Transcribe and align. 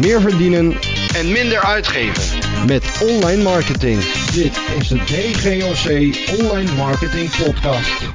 meer 0.00 0.20
verdienen 0.20 0.72
en 1.14 1.32
minder 1.32 1.60
uitgeven. 1.60 2.38
met 2.66 3.08
online 3.10 3.42
marketing. 3.42 3.98
Dit 4.32 4.60
is 4.78 4.88
de 4.88 4.96
DGOC 4.96 5.86
Online 6.40 6.76
Marketing 6.76 7.30
Podcast. 7.44 8.14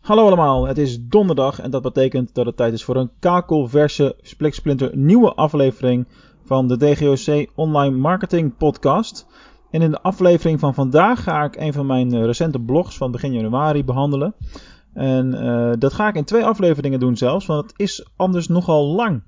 Hallo 0.00 0.26
allemaal, 0.26 0.66
het 0.66 0.78
is 0.78 0.98
donderdag 1.00 1.60
en 1.60 1.70
dat 1.70 1.82
betekent 1.82 2.34
dat 2.34 2.46
het 2.46 2.56
tijd 2.56 2.72
is 2.72 2.84
voor 2.84 2.96
een 2.96 3.10
kakelverse 3.18 4.16
Spliksplinter 4.22 4.96
nieuwe 4.96 5.34
aflevering 5.34 6.06
van 6.44 6.68
de 6.68 6.76
DGOC 6.76 7.50
Online 7.54 7.96
Marketing 7.96 8.56
Podcast. 8.56 9.26
En 9.70 9.82
in 9.82 9.90
de 9.90 10.02
aflevering 10.02 10.60
van 10.60 10.74
vandaag 10.74 11.22
ga 11.22 11.44
ik 11.44 11.56
een 11.56 11.72
van 11.72 11.86
mijn 11.86 12.24
recente 12.26 12.60
blogs 12.60 12.96
van 12.96 13.10
begin 13.10 13.32
januari 13.32 13.84
behandelen. 13.84 14.34
En 14.94 15.34
eh, 15.34 15.72
dat 15.78 15.92
ga 15.92 16.08
ik 16.08 16.14
in 16.14 16.24
twee 16.24 16.44
afleveringen 16.44 17.00
doen 17.00 17.16
zelfs, 17.16 17.46
want 17.46 17.62
het 17.62 17.80
is 17.80 18.06
anders 18.16 18.48
nogal 18.48 18.86
lang. 18.86 19.22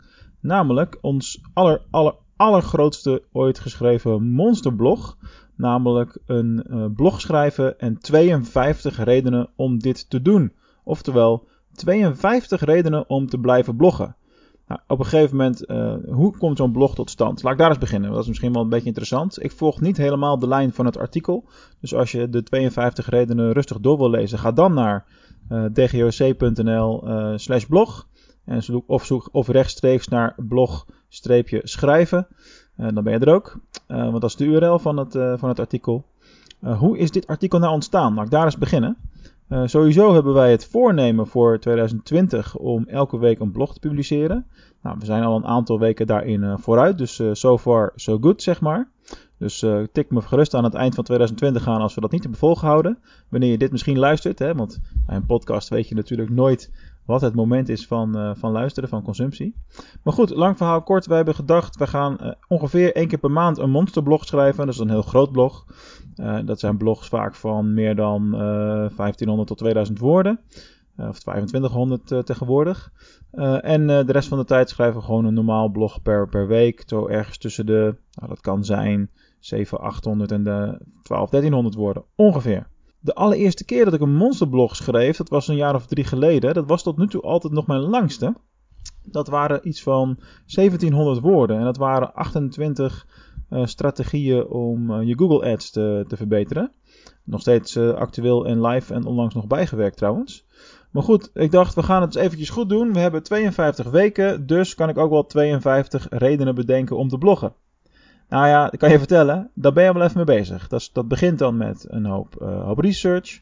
Namelijk 0.44 0.98
ons 1.00 1.40
aller, 1.52 1.82
aller, 1.90 2.14
allergrootste 2.36 3.22
ooit 3.32 3.58
geschreven 3.58 4.30
monsterblog. 4.30 5.16
Namelijk 5.56 6.18
een 6.26 6.62
eh, 6.62 6.84
blog 6.96 7.20
schrijven 7.20 7.78
en 7.78 7.98
52 7.98 9.04
redenen 9.04 9.48
om 9.56 9.78
dit 9.78 10.10
te 10.10 10.22
doen. 10.22 10.52
Oftewel, 10.82 11.46
52 11.72 12.60
redenen 12.60 13.08
om 13.08 13.28
te 13.28 13.38
blijven 13.38 13.76
bloggen. 13.76 14.16
Nou, 14.66 14.80
op 14.86 14.98
een 14.98 15.04
gegeven 15.04 15.36
moment, 15.36 15.64
eh, 15.64 15.94
hoe 16.06 16.36
komt 16.38 16.56
zo'n 16.56 16.72
blog 16.72 16.94
tot 16.94 17.10
stand? 17.10 17.42
Laat 17.42 17.52
ik 17.52 17.58
daar 17.58 17.68
eens 17.68 17.78
beginnen. 17.78 18.10
Dat 18.10 18.22
is 18.22 18.28
misschien 18.28 18.52
wel 18.52 18.62
een 18.62 18.68
beetje 18.68 18.86
interessant. 18.86 19.42
Ik 19.42 19.52
volg 19.52 19.80
niet 19.80 19.96
helemaal 19.96 20.38
de 20.38 20.48
lijn 20.48 20.72
van 20.72 20.86
het 20.86 20.98
artikel. 20.98 21.44
Dus 21.80 21.94
als 21.94 22.12
je 22.12 22.28
de 22.28 22.42
52 22.42 23.08
redenen 23.08 23.52
rustig 23.52 23.80
door 23.80 23.98
wil 23.98 24.10
lezen, 24.10 24.38
ga 24.38 24.52
dan 24.52 24.74
naar 24.74 25.06
uh, 25.50 25.64
dgoc.nl 25.72 27.08
uh, 27.08 27.32
slash 27.36 27.64
blog. 27.64 28.08
En 28.44 28.62
zoek, 28.62 28.84
of, 28.86 29.04
zoek, 29.04 29.28
of 29.32 29.48
rechtstreeks 29.48 30.08
naar 30.08 30.34
blog-schrijven. 30.36 32.26
Uh, 32.78 32.88
dan 32.94 33.04
ben 33.04 33.12
je 33.12 33.18
er 33.18 33.34
ook. 33.34 33.58
want 33.86 34.20
dat 34.20 34.30
is 34.30 34.36
de 34.36 34.44
URL 34.44 34.78
van 34.78 34.96
het, 34.96 35.12
van 35.12 35.48
het 35.48 35.58
artikel. 35.58 36.04
hoe 36.60 36.98
is 36.98 37.10
dit 37.10 37.26
artikel 37.26 37.58
nou 37.58 37.72
ontstaan? 37.72 38.14
Laat 38.14 38.24
ik 38.24 38.30
daar 38.30 38.44
eens 38.44 38.58
beginnen. 38.58 38.96
Sowieso 39.64 40.14
hebben 40.14 40.34
wij 40.34 40.50
het 40.50 40.66
voornemen 40.66 41.26
voor 41.26 41.58
2020 41.58 42.56
om 42.56 42.86
elke 42.86 43.18
week 43.18 43.40
een 43.40 43.52
blog 43.52 43.72
te 43.72 43.80
publiceren. 43.80 44.46
Nou, 44.82 44.96
we 44.98 45.04
zijn 45.04 45.22
al 45.22 45.36
een 45.36 45.46
aantal 45.46 45.78
weken 45.78 46.06
daarin 46.06 46.58
vooruit, 46.58 46.98
dus 46.98 47.18
uh, 47.18 47.28
so 47.32 47.58
far 47.58 47.92
so 47.96 48.18
good, 48.20 48.42
zeg 48.42 48.60
maar. 48.60 48.88
Dus 49.38 49.64
tik 49.92 50.10
me 50.10 50.20
gerust 50.20 50.54
aan 50.54 50.64
het 50.64 50.74
eind 50.74 50.94
van 50.94 51.04
2020 51.04 51.68
aan 51.68 51.80
als 51.80 51.94
we 51.94 52.00
dat 52.00 52.10
niet 52.10 52.22
hebben 52.22 52.38
volgehouden. 52.38 52.98
Wanneer 53.28 53.50
je 53.50 53.58
dit 53.58 53.70
misschien 53.70 53.98
luistert, 53.98 54.38
hè, 54.38 54.54
want 54.54 54.80
bij 55.06 55.16
een 55.16 55.26
podcast 55.26 55.68
weet 55.68 55.88
je 55.88 55.94
natuurlijk 55.94 56.30
nooit 56.30 56.70
wat 57.06 57.20
het 57.20 57.34
moment 57.34 57.68
is 57.68 57.86
van, 57.86 58.36
van 58.36 58.52
luisteren, 58.52 58.88
van 58.88 59.02
consumptie. 59.02 59.54
Maar 60.02 60.12
goed, 60.12 60.30
lang 60.30 60.56
verhaal 60.56 60.82
kort. 60.82 61.06
Wij 61.06 61.16
hebben 61.16 61.34
gedacht, 61.34 61.76
we 61.76 61.86
gaan 61.86 62.36
ongeveer 62.48 62.94
één 62.94 63.08
keer 63.08 63.18
per 63.18 63.30
maand 63.30 63.58
een 63.58 63.70
monsterblog 63.70 64.24
schrijven. 64.24 64.66
Dat 64.66 64.74
is 64.74 64.80
een 64.80 64.90
heel 64.90 65.02
groot 65.02 65.32
blog. 65.32 65.64
Uh, 66.16 66.38
dat 66.44 66.60
zijn 66.60 66.76
blogs 66.76 67.08
vaak 67.08 67.34
van 67.34 67.74
meer 67.74 67.96
dan 67.96 68.24
uh, 68.24 68.40
1500 68.96 69.48
tot 69.48 69.58
2000 69.58 69.98
woorden. 69.98 70.40
Of 70.96 71.18
2500 71.18 72.26
tegenwoordig. 72.26 72.92
Eh, 73.30 73.64
en 73.64 73.86
de 73.86 74.12
rest 74.12 74.28
van 74.28 74.38
de 74.38 74.44
tijd 74.44 74.68
schrijven 74.68 75.00
we 75.00 75.06
gewoon 75.06 75.24
een 75.24 75.34
normaal 75.34 75.68
blog 75.68 76.02
per, 76.02 76.28
per 76.28 76.46
week. 76.46 76.82
Zo 76.86 77.06
ergens 77.06 77.38
tussen 77.38 77.66
de, 77.66 77.96
nou, 78.12 78.28
dat 78.28 78.40
kan 78.40 78.64
zijn 78.64 79.10
7, 79.38 79.80
800 79.80 80.32
en 80.32 80.44
de 80.44 80.80
12, 81.02 81.30
1300 81.30 81.74
woorden 81.74 82.04
ongeveer. 82.14 82.66
De 83.04 83.14
allereerste 83.14 83.64
keer 83.64 83.84
dat 83.84 83.94
ik 83.94 84.00
een 84.00 84.16
monsterblog 84.16 84.76
schreef, 84.76 85.16
dat 85.16 85.28
was 85.28 85.48
een 85.48 85.56
jaar 85.56 85.74
of 85.74 85.86
drie 85.86 86.04
geleden. 86.04 86.54
Dat 86.54 86.68
was 86.68 86.82
tot 86.82 86.96
nu 86.96 87.06
toe 87.06 87.22
altijd 87.22 87.52
nog 87.52 87.66
mijn 87.66 87.80
langste. 87.80 88.34
Dat 89.02 89.28
waren 89.28 89.68
iets 89.68 89.82
van 89.82 90.18
1700 90.54 91.20
woorden. 91.20 91.58
En 91.58 91.64
dat 91.64 91.76
waren 91.76 92.14
28 92.14 93.06
uh, 93.50 93.66
strategieën 93.66 94.46
om 94.46 94.90
uh, 94.90 95.06
je 95.06 95.18
Google 95.18 95.52
Ads 95.52 95.70
te, 95.70 96.04
te 96.08 96.16
verbeteren. 96.16 96.72
Nog 97.24 97.40
steeds 97.40 97.76
uh, 97.76 97.94
actueel 97.94 98.46
en 98.46 98.66
live 98.66 98.94
en 98.94 99.04
onlangs 99.04 99.34
nog 99.34 99.46
bijgewerkt 99.46 99.96
trouwens. 99.96 100.46
Maar 100.90 101.02
goed, 101.02 101.30
ik 101.34 101.50
dacht 101.50 101.74
we 101.74 101.82
gaan 101.82 102.02
het 102.02 102.14
eens 102.14 102.24
eventjes 102.24 102.50
goed 102.50 102.68
doen. 102.68 102.92
We 102.92 102.98
hebben 102.98 103.22
52 103.22 103.90
weken, 103.90 104.46
dus 104.46 104.74
kan 104.74 104.88
ik 104.88 104.98
ook 104.98 105.10
wel 105.10 105.26
52 105.26 106.06
redenen 106.10 106.54
bedenken 106.54 106.96
om 106.96 107.08
te 107.08 107.18
bloggen. 107.18 107.54
Nou 108.28 108.46
ja, 108.46 108.72
ik 108.72 108.78
kan 108.78 108.90
je 108.90 108.98
vertellen, 108.98 109.50
daar 109.54 109.72
ben 109.72 109.84
je 109.84 109.92
wel 109.92 110.02
even 110.02 110.16
mee 110.16 110.38
bezig. 110.38 110.68
Dat, 110.68 110.90
dat 110.92 111.08
begint 111.08 111.38
dan 111.38 111.56
met 111.56 111.86
een 111.88 112.06
hoop, 112.06 112.34
hoop 112.38 112.78
research. 112.78 113.40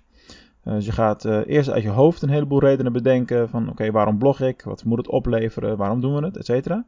dus 0.65 0.85
je 0.87 0.93
gaat 0.93 1.25
eerst 1.25 1.71
uit 1.71 1.83
je 1.83 1.89
hoofd 1.89 2.23
een 2.23 2.29
heleboel 2.29 2.61
redenen 2.61 2.93
bedenken 2.93 3.49
van 3.49 3.71
oké, 3.71 3.91
waarom 3.91 4.19
blog 4.19 4.41
ik? 4.41 4.63
Wat 4.63 4.85
moet 4.85 4.99
het 4.99 5.09
opleveren? 5.09 5.77
Waarom 5.77 6.01
doen 6.01 6.15
we 6.15 6.25
het? 6.25 6.37
Etcetera. 6.37 6.85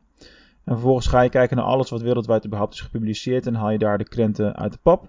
En 0.64 0.72
vervolgens 0.72 1.06
ga 1.06 1.20
je 1.20 1.28
kijken 1.28 1.56
naar 1.56 1.66
alles 1.66 1.90
wat 1.90 2.02
wereldwijd 2.02 2.44
überhaupt 2.44 2.74
is 2.74 2.80
gepubliceerd 2.80 3.46
en 3.46 3.54
haal 3.54 3.70
je 3.70 3.78
daar 3.78 3.98
de 3.98 4.08
krenten 4.08 4.56
uit 4.56 4.72
de 4.72 4.78
pap. 4.82 5.08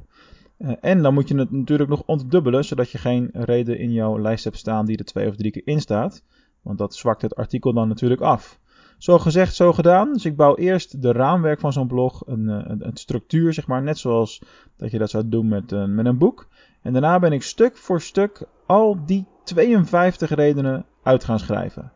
En 0.79 1.01
dan 1.01 1.13
moet 1.13 1.27
je 1.27 1.37
het 1.37 1.51
natuurlijk 1.51 1.89
nog 1.89 2.03
ontdubbelen, 2.05 2.65
zodat 2.65 2.91
je 2.91 2.97
geen 2.97 3.29
reden 3.33 3.79
in 3.79 3.91
jouw 3.91 4.19
lijst 4.19 4.43
hebt 4.43 4.57
staan 4.57 4.85
die 4.85 4.97
er 4.97 5.05
twee 5.05 5.27
of 5.27 5.35
drie 5.35 5.51
keer 5.51 5.61
in 5.65 5.81
staat. 5.81 6.23
Want 6.61 6.77
dat 6.77 6.95
zwakt 6.95 7.21
het 7.21 7.35
artikel 7.35 7.73
dan 7.73 7.87
natuurlijk 7.87 8.21
af. 8.21 8.59
Zo 9.05 9.19
gezegd, 9.19 9.55
zo 9.55 9.73
gedaan. 9.73 10.13
Dus 10.13 10.25
ik 10.25 10.35
bouw 10.35 10.55
eerst 10.55 11.01
de 11.01 11.11
raamwerk 11.11 11.59
van 11.59 11.73
zo'n 11.73 11.87
blog, 11.87 12.23
een, 12.25 12.47
een, 12.47 12.85
een, 12.87 12.97
structuur 12.97 13.53
zeg 13.53 13.67
maar, 13.67 13.83
net 13.83 13.97
zoals 13.97 14.41
dat 14.77 14.91
je 14.91 14.97
dat 14.97 15.09
zou 15.09 15.29
doen 15.29 15.47
met, 15.47 15.71
uh, 15.71 15.85
met 15.85 16.05
een 16.05 16.17
boek. 16.17 16.47
En 16.81 16.93
daarna 16.93 17.19
ben 17.19 17.31
ik 17.31 17.43
stuk 17.43 17.77
voor 17.77 18.01
stuk 18.01 18.47
al 18.65 19.05
die 19.05 19.25
52 19.43 20.29
redenen 20.29 20.85
uit 21.03 21.23
gaan 21.23 21.39
schrijven. 21.39 21.91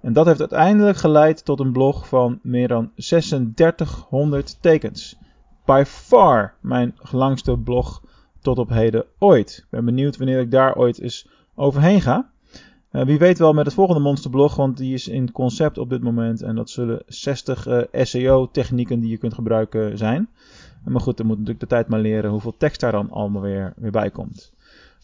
En 0.00 0.12
dat 0.12 0.26
heeft 0.26 0.40
uiteindelijk 0.40 0.96
geleid 0.96 1.44
tot 1.44 1.60
een 1.60 1.72
blog 1.72 2.08
van 2.08 2.38
meer 2.42 2.68
dan 2.68 2.90
3600 2.94 4.62
tekens. 4.62 5.18
By 5.64 5.82
far 5.86 6.54
mijn 6.60 6.94
langste 7.10 7.58
blog 7.58 8.02
tot 8.40 8.58
op 8.58 8.68
heden 8.68 9.04
ooit. 9.18 9.58
Ik 9.58 9.66
ben 9.70 9.84
benieuwd 9.84 10.16
wanneer 10.16 10.40
ik 10.40 10.50
daar 10.50 10.76
ooit 10.76 11.00
eens 11.00 11.28
overheen 11.54 12.00
ga. 12.00 12.30
Uh, 12.98 13.04
wie 13.04 13.18
weet 13.18 13.38
wel 13.38 13.52
met 13.52 13.64
het 13.64 13.74
volgende 13.74 14.00
monsterblog, 14.00 14.56
want 14.56 14.76
die 14.76 14.94
is 14.94 15.08
in 15.08 15.32
concept 15.32 15.78
op 15.78 15.90
dit 15.90 16.02
moment. 16.02 16.42
En 16.42 16.54
dat 16.54 16.70
zullen 16.70 17.02
60 17.06 17.66
uh, 17.66 17.82
SEO-technieken 17.92 19.00
die 19.00 19.10
je 19.10 19.16
kunt 19.16 19.34
gebruiken 19.34 19.98
zijn. 19.98 20.28
Maar 20.84 21.00
goed, 21.00 21.16
dan 21.16 21.26
moet 21.26 21.36
natuurlijk 21.36 21.60
de 21.60 21.74
tijd 21.74 21.88
maar 21.88 22.00
leren 22.00 22.30
hoeveel 22.30 22.54
tekst 22.58 22.80
daar 22.80 22.92
dan 22.92 23.10
allemaal 23.10 23.42
weer, 23.42 23.72
weer 23.76 23.90
bij 23.90 24.10
komt. 24.10 24.52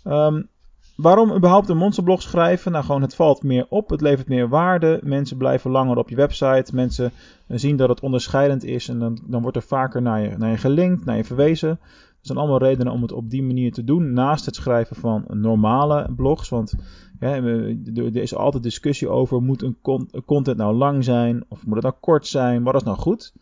Um, 0.04 0.48
Waarom 0.94 1.32
überhaupt 1.32 1.68
een 1.68 1.76
monsterblog 1.76 2.22
schrijven? 2.22 2.72
Nou, 2.72 2.84
gewoon 2.84 3.02
het 3.02 3.14
valt 3.14 3.42
meer 3.42 3.66
op, 3.68 3.90
het 3.90 4.00
levert 4.00 4.28
meer 4.28 4.48
waarde, 4.48 5.00
mensen 5.02 5.36
blijven 5.36 5.70
langer 5.70 5.96
op 5.96 6.08
je 6.08 6.16
website, 6.16 6.74
mensen 6.74 7.12
zien 7.48 7.76
dat 7.76 7.88
het 7.88 8.00
onderscheidend 8.00 8.64
is 8.64 8.88
en 8.88 8.98
dan, 8.98 9.18
dan 9.24 9.42
wordt 9.42 9.56
er 9.56 9.62
vaker 9.62 10.02
naar 10.02 10.20
je, 10.20 10.36
naar 10.36 10.50
je 10.50 10.56
gelinkt, 10.56 11.04
naar 11.04 11.16
je 11.16 11.24
verwezen. 11.24 11.78
Zijn 12.24 12.38
allemaal 12.38 12.58
redenen 12.58 12.92
om 12.92 13.02
het 13.02 13.12
op 13.12 13.30
die 13.30 13.42
manier 13.42 13.72
te 13.72 13.84
doen, 13.84 14.12
naast 14.12 14.46
het 14.46 14.54
schrijven 14.54 14.96
van 14.96 15.24
normale 15.28 16.12
blogs. 16.16 16.48
Want 16.48 16.74
er 17.18 18.16
is 18.16 18.34
altijd 18.34 18.62
discussie 18.62 19.08
over, 19.08 19.42
moet 19.42 19.62
een, 19.62 19.76
content 20.24 20.56
nou 20.56 20.74
lang 20.74 21.04
zijn 21.04 21.44
of 21.48 21.66
moet 21.66 21.74
het 21.74 21.84
nou 21.84 21.94
kort 22.00 22.26
zijn, 22.26 22.62
wat 22.62 22.74
is 22.74 22.82
nou 22.82 22.96
goed? 22.96 23.32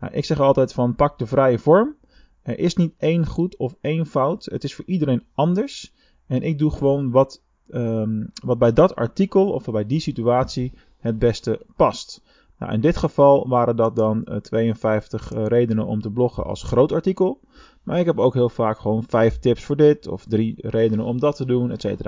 Nou, 0.00 0.12
ik 0.12 0.24
zeg 0.24 0.40
altijd 0.40 0.72
van, 0.72 0.94
pak 0.94 1.18
de 1.18 1.26
vrije 1.26 1.58
vorm. 1.58 1.94
Er 2.42 2.58
is 2.58 2.76
niet 2.76 2.94
één 2.98 3.26
goed 3.26 3.56
of 3.56 3.76
één 3.80 4.06
fout, 4.06 4.44
het 4.44 4.64
is 4.64 4.74
voor 4.74 4.84
iedereen 4.86 5.22
anders. 5.34 5.92
En 6.26 6.42
ik 6.42 6.58
doe 6.58 6.70
gewoon 6.70 7.10
wat, 7.10 7.42
um, 7.70 8.30
wat 8.44 8.58
bij 8.58 8.72
dat 8.72 8.96
artikel 8.96 9.50
of 9.50 9.64
bij 9.64 9.86
die 9.86 10.00
situatie 10.00 10.72
het 10.98 11.18
beste 11.18 11.60
past. 11.76 12.22
Nou, 12.60 12.72
in 12.72 12.80
dit 12.80 12.96
geval 12.96 13.48
waren 13.48 13.76
dat 13.76 13.96
dan 13.96 14.26
uh, 14.28 14.36
52 14.36 15.34
uh, 15.34 15.46
redenen 15.46 15.86
om 15.86 16.00
te 16.00 16.10
bloggen 16.10 16.44
als 16.44 16.62
groot 16.62 16.92
artikel. 16.92 17.40
Maar 17.82 17.98
ik 17.98 18.06
heb 18.06 18.18
ook 18.18 18.34
heel 18.34 18.48
vaak 18.48 18.78
gewoon 18.78 19.04
5 19.08 19.38
tips 19.38 19.64
voor 19.64 19.76
dit 19.76 20.06
of 20.06 20.24
3 20.24 20.54
redenen 20.56 21.04
om 21.04 21.20
dat 21.20 21.36
te 21.36 21.46
doen, 21.46 21.70
etc. 21.70 22.02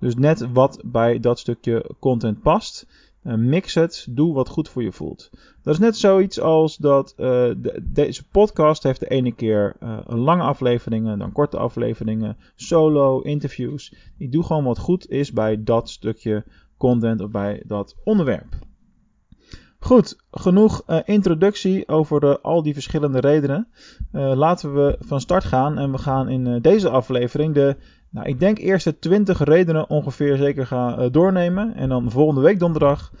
Dus 0.00 0.14
net 0.14 0.52
wat 0.52 0.82
bij 0.84 1.20
dat 1.20 1.38
stukje 1.38 1.90
content 1.98 2.42
past. 2.42 2.86
Uh, 3.22 3.34
mix 3.34 3.74
het, 3.74 4.06
doe 4.10 4.34
wat 4.34 4.48
goed 4.48 4.68
voor 4.68 4.82
je 4.82 4.92
voelt. 4.92 5.30
Dat 5.62 5.74
is 5.74 5.80
net 5.80 5.96
zoiets 5.96 6.40
als 6.40 6.76
dat 6.76 7.12
de, 7.16 7.80
deze 7.82 8.28
podcast 8.28 8.82
heeft 8.82 9.00
de 9.00 9.08
ene 9.08 9.32
keer 9.32 9.76
uh, 9.82 9.98
lange 10.06 10.42
afleveringen, 10.42 11.18
dan 11.18 11.32
korte 11.32 11.56
afleveringen, 11.56 12.36
solo, 12.54 13.20
interviews. 13.20 13.94
Ik 14.18 14.32
doe 14.32 14.42
gewoon 14.44 14.64
wat 14.64 14.78
goed 14.78 15.10
is 15.10 15.32
bij 15.32 15.62
dat 15.62 15.90
stukje 15.90 16.44
content 16.76 17.20
of 17.20 17.30
bij 17.30 17.62
dat 17.66 17.96
onderwerp. 18.04 18.56
Goed, 19.84 20.16
genoeg 20.30 20.82
uh, 20.86 20.98
introductie 21.04 21.88
over 21.88 22.20
de, 22.20 22.40
al 22.40 22.62
die 22.62 22.72
verschillende 22.72 23.20
redenen. 23.20 23.68
Uh, 24.12 24.34
laten 24.34 24.74
we 24.74 24.96
van 25.00 25.20
start 25.20 25.44
gaan 25.44 25.78
en 25.78 25.92
we 25.92 25.98
gaan 25.98 26.28
in 26.28 26.58
deze 26.60 26.88
aflevering 26.88 27.54
de, 27.54 27.76
nou, 28.10 28.26
ik 28.28 28.40
denk 28.40 28.58
eerste 28.58 28.98
20 28.98 29.44
redenen 29.44 29.90
ongeveer 29.90 30.36
zeker 30.36 30.66
gaan 30.66 31.12
doornemen. 31.12 31.74
En 31.74 31.88
dan 31.88 32.10
volgende 32.10 32.40
week 32.40 32.58
donderdag, 32.58 33.12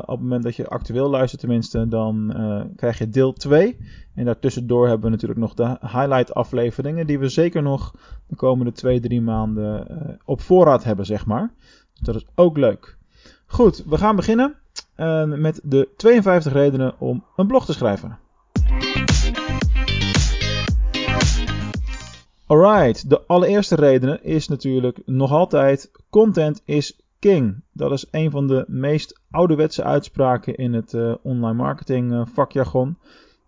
op 0.00 0.08
het 0.08 0.20
moment 0.20 0.42
dat 0.42 0.56
je 0.56 0.68
actueel 0.68 1.10
luistert 1.10 1.40
tenminste, 1.40 1.88
dan 1.88 2.34
krijg 2.76 2.98
je 2.98 3.08
deel 3.08 3.32
2. 3.32 3.76
En 4.14 4.24
daartussendoor 4.24 4.86
hebben 4.86 5.04
we 5.04 5.10
natuurlijk 5.10 5.40
nog 5.40 5.54
de 5.54 5.76
highlight 5.80 6.34
afleveringen 6.34 7.06
die 7.06 7.18
we 7.18 7.28
zeker 7.28 7.62
nog 7.62 7.94
de 8.26 8.36
komende 8.36 9.00
2-3 9.20 9.22
maanden 9.22 9.86
op 10.24 10.40
voorraad 10.40 10.84
hebben, 10.84 11.06
zeg 11.06 11.26
maar. 11.26 11.52
Dus 11.92 12.00
dat 12.00 12.14
is 12.14 12.26
ook 12.34 12.56
leuk. 12.56 12.96
Goed, 13.46 13.84
we 13.86 13.98
gaan 13.98 14.16
beginnen. 14.16 14.60
Ehm, 14.94 15.40
met 15.40 15.60
de 15.62 15.88
52 15.96 16.52
redenen 16.52 16.94
om 16.98 17.24
een 17.36 17.46
blog 17.46 17.64
te 17.64 17.72
schrijven. 17.72 18.18
Alright, 22.46 23.10
de 23.10 23.26
allereerste 23.26 23.74
reden 23.74 24.24
is 24.24 24.48
natuurlijk 24.48 24.98
nog 25.06 25.30
altijd 25.30 25.90
content 26.10 26.62
is 26.64 27.00
king. 27.18 27.62
Dat 27.72 27.92
is 27.92 28.06
een 28.10 28.30
van 28.30 28.46
de 28.46 28.64
meest 28.68 29.20
ouderwetse 29.30 29.84
uitspraken 29.84 30.54
in 30.54 30.72
het 30.72 30.94
eh, 30.94 31.14
online 31.22 31.56
marketing 31.56 32.12
uh, 32.12 32.22
vakjargon. 32.32 32.98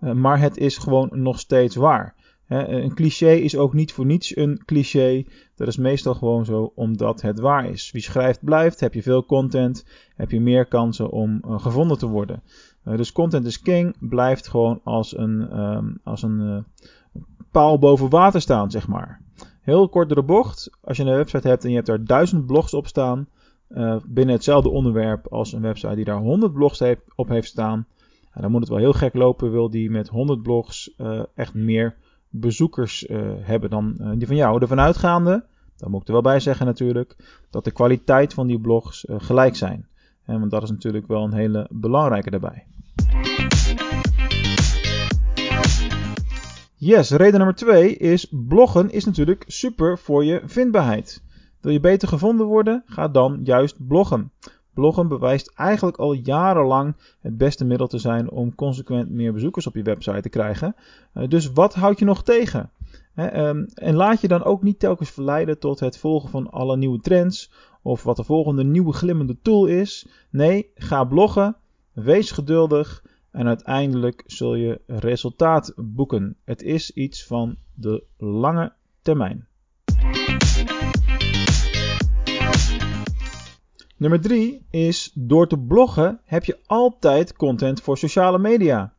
Eh, 0.01 0.13
maar 0.13 0.41
het 0.41 0.57
is 0.57 0.79
gewoon 0.79 1.09
nog 1.13 1.39
steeds 1.39 1.75
waar 1.75 2.15
een 2.49 2.95
cliché 2.95 3.31
is 3.31 3.57
ook 3.57 3.73
niet 3.73 3.93
voor 3.93 4.07
niets 4.07 4.37
een 4.37 4.63
cliché. 4.65 5.25
Dat 5.55 5.69
is 5.69 5.77
meestal 5.77 6.15
gewoon 6.15 6.45
zo 6.45 6.73
omdat 6.75 7.23
het 7.23 7.41
waar 7.41 7.71
is. 7.71 7.91
Wie 7.91 8.03
schrijft 8.03 8.45
blijft. 8.45 8.81
Heb 8.81 8.95
je 8.95 9.03
veel 9.03 9.27
content, 9.27 9.87
heb 10.17 10.31
je 10.31 10.41
meer 10.41 10.67
kansen 10.67 11.11
om 11.11 11.41
gevonden 11.47 11.99
te 11.99 12.07
worden. 12.07 12.43
dus 12.85 13.13
content 13.13 13.47
is 13.47 13.61
king 13.61 13.97
blijft 14.01 14.49
gewoon 14.49 14.81
als 14.83 15.17
een, 15.17 15.61
um, 15.61 16.01
als 16.03 16.23
een 16.23 16.65
paal 17.51 17.79
boven 17.79 18.09
water 18.09 18.41
staan, 18.41 18.71
zeg 18.71 18.89
maar. 18.89 19.21
Heel 19.61 19.89
kort 19.89 20.09
door 20.09 20.17
de 20.17 20.27
bocht. 20.27 20.71
Als 20.81 20.97
je 20.97 21.05
een 21.05 21.17
website 21.17 21.49
hebt 21.49 21.65
en 21.65 21.69
je 21.69 21.75
hebt 21.75 21.87
daar 21.87 22.05
duizend 22.05 22.47
blogs 22.47 22.75
op 22.75 22.87
staan. 22.87 23.29
Binnen 24.07 24.35
hetzelfde 24.35 24.69
onderwerp 24.69 25.27
als 25.27 25.53
een 25.53 25.63
website 25.63 25.95
die 25.95 26.05
daar 26.05 26.21
100 26.21 26.53
blogs 26.53 26.83
op 27.15 27.29
heeft 27.29 27.49
staan. 27.49 27.87
dan 28.35 28.51
moet 28.51 28.61
het 28.61 28.69
wel 28.69 28.79
heel 28.79 28.93
gek 28.93 29.15
lopen, 29.15 29.51
wil 29.51 29.71
die 29.71 29.91
met 29.91 30.09
100 30.09 30.43
blogs 30.43 30.95
echt 31.35 31.55
meer 31.55 31.97
bezoekers 32.41 33.07
uh, 33.07 33.33
hebben 33.41 33.71
dan 33.71 34.15
die 34.19 34.27
van 34.27 34.37
jou. 34.37 34.61
Ervan 34.61 34.81
uitgaande, 34.81 35.47
daar 35.77 35.91
moet 35.91 36.01
ik 36.01 36.07
er 36.07 36.13
wel 36.13 36.23
bij 36.23 36.41
zeggen 36.41 36.67
natuurlijk, 36.67 37.17
dat 37.51 37.65
de 37.65 37.71
kwaliteit 37.71 38.35
van 38.35 38.47
die 38.47 38.61
blogs 38.61 39.05
gelijk 39.09 39.57
zijn. 39.57 39.89
En 40.25 40.39
want 40.39 40.51
dat 40.51 40.63
is 40.63 40.71
natuurlijk 40.71 41.07
wel 41.07 41.25
een 41.25 41.35
hele 41.35 41.69
belangrijke 41.71 42.31
daarbij. 42.31 42.67
Yes, 46.77 47.11
reden 47.11 47.39
nummer 47.39 47.55
2 47.55 47.97
is 47.97 48.27
bloggen 48.31 48.91
is 48.91 49.05
natuurlijk 49.05 49.45
super 49.47 49.99
voor 49.99 50.25
je 50.25 50.43
vindbaarheid. 50.45 51.23
Wil 51.61 51.73
je 51.73 51.81
beter 51.81 52.09
gevonden 52.09 52.47
worden? 52.47 52.83
Ga 52.87 53.09
dan 53.09 53.41
juist 53.43 53.87
bloggen. 53.87 54.33
Bloggen 54.75 55.09
bewijst 55.09 55.53
eigenlijk 55.55 55.97
al 55.97 56.13
jarenlang 56.13 56.95
het 57.21 57.37
beste 57.37 57.65
middel 57.65 57.87
te 57.87 57.99
zijn 57.99 58.31
om 58.31 58.55
consequent 58.55 59.11
meer 59.11 59.33
bezoekers 59.33 59.67
op 59.67 59.75
je 59.75 59.83
website 59.83 60.21
te 60.21 60.29
krijgen. 60.29 60.77
Uh, 61.15 61.29
dus 61.29 61.53
wat 61.53 61.75
houd 61.75 61.99
je 61.99 62.05
nog 62.05 62.23
tegen? 62.23 62.71
um, 63.17 63.67
en 63.75 63.95
laat 63.95 64.21
je 64.21 64.29
dan 64.29 64.45
ook 64.45 64.63
niet 64.63 64.79
telkens 64.79 65.11
verleiden 65.11 65.59
tot 65.59 65.81
het 65.81 65.99
volgen 65.99 66.31
van 66.31 66.51
alle 66.51 66.77
nieuwe 66.77 67.01
trends 67.01 67.51
of 67.83 68.03
wat 68.03 68.17
de 68.17 68.25
volgende 68.25 68.65
nieuwe 68.65 68.93
glimmende 68.93 69.37
tool 69.43 69.67
is. 69.67 70.07
Nee, 70.31 70.71
ga 70.75 71.05
bloggen, 71.05 71.57
wees 71.93 72.31
geduldig 72.31 73.05
en 73.31 73.47
uiteindelijk 73.47 74.23
zul 74.27 74.55
je 74.55 74.81
resultaat 74.87 75.73
boeken. 75.77 76.37
Het 76.45 76.63
is 76.63 76.91
iets 76.91 77.27
van 77.27 77.57
de 77.75 78.03
lange 78.17 78.73
termijn. 79.03 79.47
Nummer 83.97 84.21
3 84.21 84.67
is 84.71 85.11
door 85.15 85.49
te 85.49 85.59
bloggen 85.59 86.21
heb 86.25 86.45
je 86.45 86.59
altijd 86.67 87.37
content 87.37 87.81
voor 87.81 87.99
sociale 87.99 88.39
media. 88.39 88.93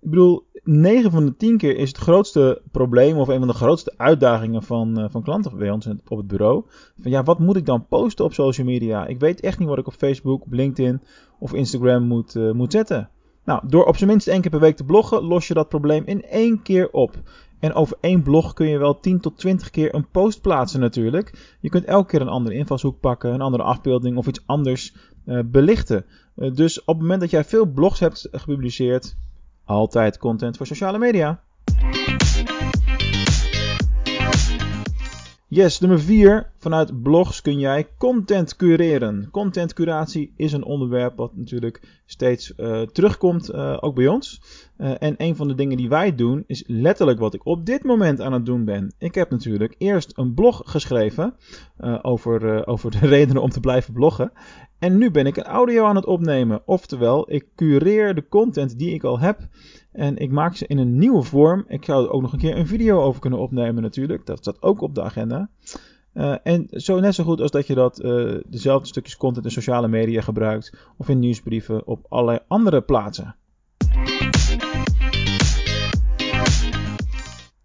Ik 0.00 0.10
bedoel, 0.10 0.46
9 0.62 1.10
van 1.10 1.24
de 1.24 1.36
10 1.36 1.56
keer 1.56 1.76
is 1.76 1.88
het 1.88 1.96
grootste 1.96 2.62
probleem 2.70 3.16
of 3.16 3.28
een 3.28 3.38
van 3.38 3.48
de 3.48 3.54
grootste 3.54 3.94
uitdagingen 3.96 4.62
van, 4.62 5.00
uh, 5.00 5.04
van 5.10 5.22
klanten 5.22 5.58
bij 5.58 5.70
ons 5.70 5.86
op 6.08 6.16
het 6.16 6.26
bureau. 6.26 6.64
Van 7.00 7.10
ja, 7.10 7.22
wat 7.22 7.38
moet 7.38 7.56
ik 7.56 7.66
dan 7.66 7.86
posten 7.86 8.24
op 8.24 8.32
social 8.32 8.66
media? 8.66 9.06
Ik 9.06 9.18
weet 9.20 9.40
echt 9.40 9.58
niet 9.58 9.68
wat 9.68 9.78
ik 9.78 9.86
op 9.86 9.92
Facebook, 9.92 10.42
LinkedIn 10.50 11.02
of 11.38 11.52
Instagram 11.52 12.02
moet, 12.02 12.34
uh, 12.34 12.52
moet 12.52 12.72
zetten. 12.72 13.10
Nou, 13.44 13.60
door 13.68 13.84
op 13.84 13.96
zijn 13.96 14.10
minst 14.10 14.28
één 14.28 14.40
keer 14.40 14.50
per 14.50 14.60
week 14.60 14.76
te 14.76 14.84
bloggen, 14.84 15.22
los 15.22 15.48
je 15.48 15.54
dat 15.54 15.68
probleem 15.68 16.02
in 16.06 16.22
één 16.22 16.62
keer 16.62 16.90
op. 16.90 17.14
En 17.58 17.74
over 17.74 17.96
één 18.00 18.22
blog 18.22 18.52
kun 18.52 18.68
je 18.68 18.78
wel 18.78 19.00
10 19.00 19.20
tot 19.20 19.38
20 19.38 19.70
keer 19.70 19.94
een 19.94 20.08
post 20.10 20.40
plaatsen 20.40 20.80
natuurlijk. 20.80 21.56
Je 21.60 21.68
kunt 21.68 21.84
elke 21.84 22.10
keer 22.10 22.20
een 22.20 22.28
andere 22.28 22.56
invalshoek 22.56 23.00
pakken, 23.00 23.34
een 23.34 23.40
andere 23.40 23.62
afbeelding 23.62 24.16
of 24.16 24.26
iets 24.26 24.42
anders 24.46 24.94
uh, 25.26 25.40
belichten. 25.44 26.04
Uh, 26.36 26.54
dus 26.54 26.80
op 26.80 26.86
het 26.86 26.98
moment 26.98 27.20
dat 27.20 27.30
jij 27.30 27.44
veel 27.44 27.66
blogs 27.66 28.00
hebt 28.00 28.28
gepubliceerd, 28.32 29.16
altijd 29.64 30.18
content 30.18 30.56
voor 30.56 30.66
sociale 30.66 30.98
media. 30.98 31.42
Yes, 35.48 35.80
nummer 35.80 36.00
4. 36.00 36.52
Vanuit 36.58 37.02
blogs 37.02 37.42
kun 37.42 37.58
jij 37.58 37.88
content 37.98 38.56
cureren. 38.56 39.28
Content 39.30 39.72
curatie 39.72 40.32
is 40.36 40.52
een 40.52 40.64
onderwerp 40.64 41.16
wat 41.16 41.36
natuurlijk 41.36 42.00
steeds 42.06 42.52
uh, 42.56 42.82
terugkomt, 42.82 43.50
uh, 43.50 43.76
ook 43.80 43.94
bij 43.94 44.08
ons. 44.08 44.40
Uh, 44.78 44.94
en 44.98 45.14
een 45.16 45.36
van 45.36 45.48
de 45.48 45.54
dingen 45.54 45.76
die 45.76 45.88
wij 45.88 46.14
doen 46.14 46.44
is 46.46 46.64
letterlijk 46.66 47.18
wat 47.18 47.34
ik 47.34 47.46
op 47.46 47.66
dit 47.66 47.84
moment 47.84 48.20
aan 48.20 48.32
het 48.32 48.46
doen 48.46 48.64
ben. 48.64 48.94
Ik 48.98 49.14
heb 49.14 49.30
natuurlijk 49.30 49.74
eerst 49.78 50.12
een 50.18 50.34
blog 50.34 50.62
geschreven 50.64 51.34
over, 52.02 52.66
over 52.66 52.90
de 52.90 53.06
redenen 53.16 53.42
om 53.42 53.50
te 53.50 53.60
blijven 53.60 53.92
bloggen. 53.92 54.32
En 54.78 54.98
nu 54.98 55.10
ben 55.10 55.26
ik 55.26 55.36
een 55.36 55.44
audio 55.44 55.84
aan 55.84 55.96
het 55.96 56.06
opnemen. 56.06 56.62
Oftewel, 56.64 57.32
ik 57.32 57.46
cureer 57.54 58.14
de 58.14 58.28
content 58.28 58.78
die 58.78 58.94
ik 58.94 59.04
al 59.04 59.18
heb. 59.18 59.48
En 59.92 60.16
ik 60.16 60.30
maak 60.30 60.56
ze 60.56 60.66
in 60.66 60.78
een 60.78 60.98
nieuwe 60.98 61.22
vorm. 61.22 61.64
Ik 61.68 61.84
zou 61.84 62.04
er 62.04 62.10
ook 62.10 62.22
nog 62.22 62.32
een 62.32 62.38
keer 62.38 62.56
een 62.56 62.66
video 62.66 63.00
over 63.00 63.20
kunnen 63.20 63.38
opnemen 63.38 63.82
natuurlijk. 63.82 64.26
Dat 64.26 64.38
staat 64.38 64.62
ook 64.62 64.80
op 64.80 64.94
de 64.94 65.02
agenda. 65.02 65.50
Uh, 66.16 66.34
en 66.42 66.66
zo 66.70 67.00
net 67.00 67.14
zo 67.14 67.24
goed 67.24 67.40
als 67.40 67.50
dat 67.50 67.66
je 67.66 67.74
dat 67.74 68.04
uh, 68.04 68.34
dezelfde 68.46 68.86
stukjes 68.86 69.16
content 69.16 69.44
in 69.44 69.50
sociale 69.50 69.88
media 69.88 70.20
gebruikt. 70.20 70.72
Of 70.96 71.08
in 71.08 71.18
nieuwsbrieven 71.18 71.86
op 71.86 72.06
allerlei 72.08 72.38
andere 72.48 72.80
plaatsen. 72.80 73.36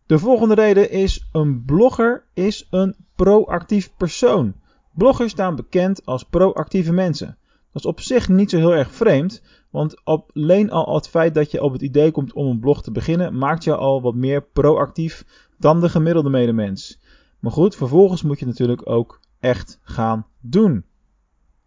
De 0.06 0.20
volgende 0.20 0.54
reden 0.54 0.92
is 0.92 1.28
een 1.32 1.66
blogger 1.66 2.24
is 2.34 2.68
een 2.70 2.96
proactief 3.16 3.92
persoon. 3.98 4.54
Bloggers 4.94 5.32
staan 5.32 5.56
bekend 5.56 6.06
als 6.06 6.24
proactieve 6.24 6.94
mensen. 6.94 7.38
Dat 7.72 7.84
is 7.84 7.90
op 7.90 8.00
zich 8.00 8.30
niet 8.30 8.50
zo 8.50 8.58
heel 8.58 8.76
erg 8.76 8.92
vreemd, 8.92 9.42
want 9.70 10.02
alleen 10.04 10.72
al 10.72 10.96
het 10.96 11.08
feit 11.08 11.34
dat 11.34 11.52
je 11.52 11.64
op 11.64 11.72
het 11.72 11.82
idee 11.82 12.12
komt 12.12 12.34
om 12.34 12.48
een 12.48 12.60
blog 12.60 12.84
te 12.84 12.92
beginnen, 12.92 13.38
maakt 13.38 13.64
je 13.64 13.76
al 13.76 14.02
wat 14.02 14.16
meer 14.16 14.44
proactief 14.44 15.26
dan 15.58 15.80
de 15.80 15.90
gemiddelde 15.90 16.30
medemens. 16.30 17.00
Maar 17.42 17.52
goed, 17.52 17.76
vervolgens 17.76 18.22
moet 18.22 18.40
je 18.40 18.46
natuurlijk 18.46 18.90
ook 18.90 19.20
echt 19.40 19.80
gaan 19.84 20.26
doen. 20.40 20.84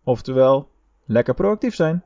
Oftewel, 0.04 0.68
lekker 1.04 1.34
proactief 1.34 1.74
zijn. 1.74 2.04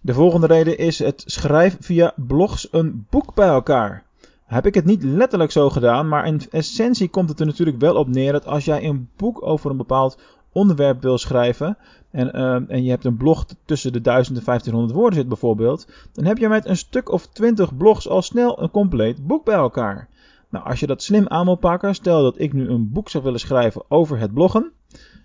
De 0.00 0.14
volgende 0.14 0.46
reden 0.46 0.78
is 0.78 0.98
het 0.98 1.22
schrijven 1.26 1.82
via 1.82 2.12
blogs 2.16 2.68
een 2.70 3.06
boek 3.10 3.34
bij 3.34 3.48
elkaar 3.48 4.06
heb 4.48 4.66
ik 4.66 4.74
het 4.74 4.84
niet 4.84 5.02
letterlijk 5.02 5.50
zo 5.50 5.70
gedaan, 5.70 6.08
maar 6.08 6.26
in 6.26 6.40
essentie 6.50 7.08
komt 7.08 7.28
het 7.28 7.40
er 7.40 7.46
natuurlijk 7.46 7.78
wel 7.78 7.94
op 7.94 8.08
neer 8.08 8.32
dat 8.32 8.46
als 8.46 8.64
jij 8.64 8.84
een 8.84 9.08
boek 9.16 9.42
over 9.42 9.70
een 9.70 9.76
bepaald 9.76 10.18
onderwerp 10.52 11.02
wil 11.02 11.18
schrijven 11.18 11.78
en, 12.10 12.36
uh, 12.36 12.70
en 12.70 12.82
je 12.84 12.90
hebt 12.90 13.04
een 13.04 13.16
blog 13.16 13.46
tussen 13.64 13.92
de 13.92 14.00
1000 14.00 14.38
en 14.38 14.44
1500 14.44 14.98
woorden 14.98 15.18
zit 15.18 15.28
bijvoorbeeld, 15.28 15.88
dan 16.12 16.24
heb 16.24 16.38
je 16.38 16.48
met 16.48 16.66
een 16.66 16.76
stuk 16.76 17.12
of 17.12 17.26
20 17.26 17.76
blogs 17.76 18.08
al 18.08 18.22
snel 18.22 18.62
een 18.62 18.70
compleet 18.70 19.26
boek 19.26 19.44
bij 19.44 19.54
elkaar. 19.54 20.08
Nou, 20.48 20.64
als 20.64 20.80
je 20.80 20.86
dat 20.86 21.02
slim 21.02 21.28
aan 21.28 21.44
wil 21.44 21.54
pakken, 21.54 21.94
stel 21.94 22.22
dat 22.22 22.38
ik 22.38 22.52
nu 22.52 22.68
een 22.68 22.92
boek 22.92 23.08
zou 23.08 23.24
willen 23.24 23.40
schrijven 23.40 23.82
over 23.88 24.18
het 24.18 24.34
bloggen, 24.34 24.72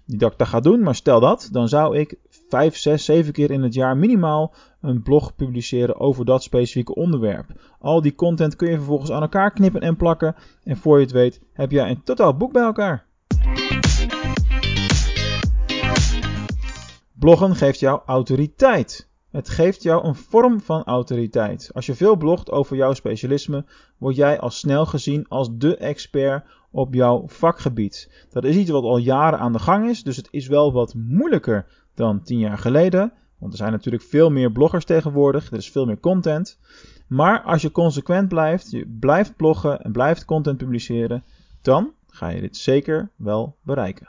niet 0.05 0.19
dat 0.19 0.31
ik 0.31 0.37
dat 0.37 0.47
ga 0.47 0.59
doen, 0.59 0.83
maar 0.83 0.95
stel 0.95 1.19
dat, 1.19 1.49
dan 1.51 1.67
zou 1.67 1.97
ik 1.97 2.15
5, 2.49 2.77
6, 2.77 3.05
7 3.05 3.33
keer 3.33 3.51
in 3.51 3.63
het 3.63 3.73
jaar 3.73 3.97
minimaal 3.97 4.53
een 4.81 5.01
blog 5.01 5.35
publiceren 5.35 5.99
over 5.99 6.25
dat 6.25 6.43
specifieke 6.43 6.95
onderwerp. 6.95 7.45
Al 7.79 8.01
die 8.01 8.15
content 8.15 8.55
kun 8.55 8.69
je 8.69 8.75
vervolgens 8.75 9.11
aan 9.11 9.21
elkaar 9.21 9.51
knippen 9.51 9.81
en 9.81 9.95
plakken 9.95 10.35
en 10.63 10.77
voor 10.77 10.97
je 10.97 11.03
het 11.03 11.13
weet 11.13 11.41
heb 11.53 11.71
jij 11.71 11.89
een 11.89 12.03
totaal 12.03 12.37
boek 12.37 12.51
bij 12.51 12.63
elkaar. 12.63 13.05
Bloggen 17.23 17.55
geeft 17.55 17.79
jou 17.79 18.01
autoriteit. 18.05 19.09
Het 19.31 19.49
geeft 19.49 19.83
jou 19.83 20.05
een 20.05 20.15
vorm 20.15 20.61
van 20.61 20.83
autoriteit. 20.83 21.71
Als 21.73 21.85
je 21.85 21.95
veel 21.95 22.15
blogt 22.15 22.51
over 22.51 22.75
jouw 22.75 22.93
specialisme, 22.93 23.65
word 23.97 24.15
jij 24.15 24.39
al 24.39 24.49
snel 24.49 24.85
gezien 24.85 25.27
als 25.27 25.49
de 25.57 25.77
expert 25.77 26.45
op 26.71 26.93
jouw 26.93 27.23
vakgebied. 27.27 28.25
Dat 28.29 28.43
is 28.43 28.55
iets 28.55 28.69
wat 28.69 28.83
al 28.83 28.97
jaren 28.97 29.39
aan 29.39 29.53
de 29.53 29.59
gang 29.59 29.89
is, 29.89 30.03
dus 30.03 30.15
het 30.15 30.27
is 30.31 30.47
wel 30.47 30.73
wat 30.73 30.93
moeilijker 30.95 31.65
dan 31.95 32.23
tien 32.23 32.39
jaar 32.39 32.57
geleden. 32.57 33.13
Want 33.39 33.51
er 33.51 33.57
zijn 33.57 33.71
natuurlijk 33.71 34.03
veel 34.03 34.29
meer 34.29 34.51
bloggers 34.51 34.85
tegenwoordig, 34.85 35.51
er 35.51 35.57
is 35.57 35.71
veel 35.71 35.85
meer 35.85 35.99
content. 35.99 36.59
Maar 37.07 37.41
als 37.41 37.61
je 37.61 37.71
consequent 37.71 38.27
blijft, 38.27 38.71
je 38.71 38.97
blijft 38.99 39.35
bloggen 39.35 39.81
en 39.81 39.91
blijft 39.91 40.25
content 40.25 40.57
publiceren, 40.57 41.23
dan 41.61 41.93
ga 42.07 42.27
je 42.27 42.41
dit 42.41 42.57
zeker 42.57 43.09
wel 43.15 43.55
bereiken. 43.61 44.07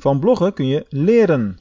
Van 0.00 0.20
bloggen 0.20 0.52
kun 0.52 0.66
je 0.66 0.86
leren. 0.88 1.58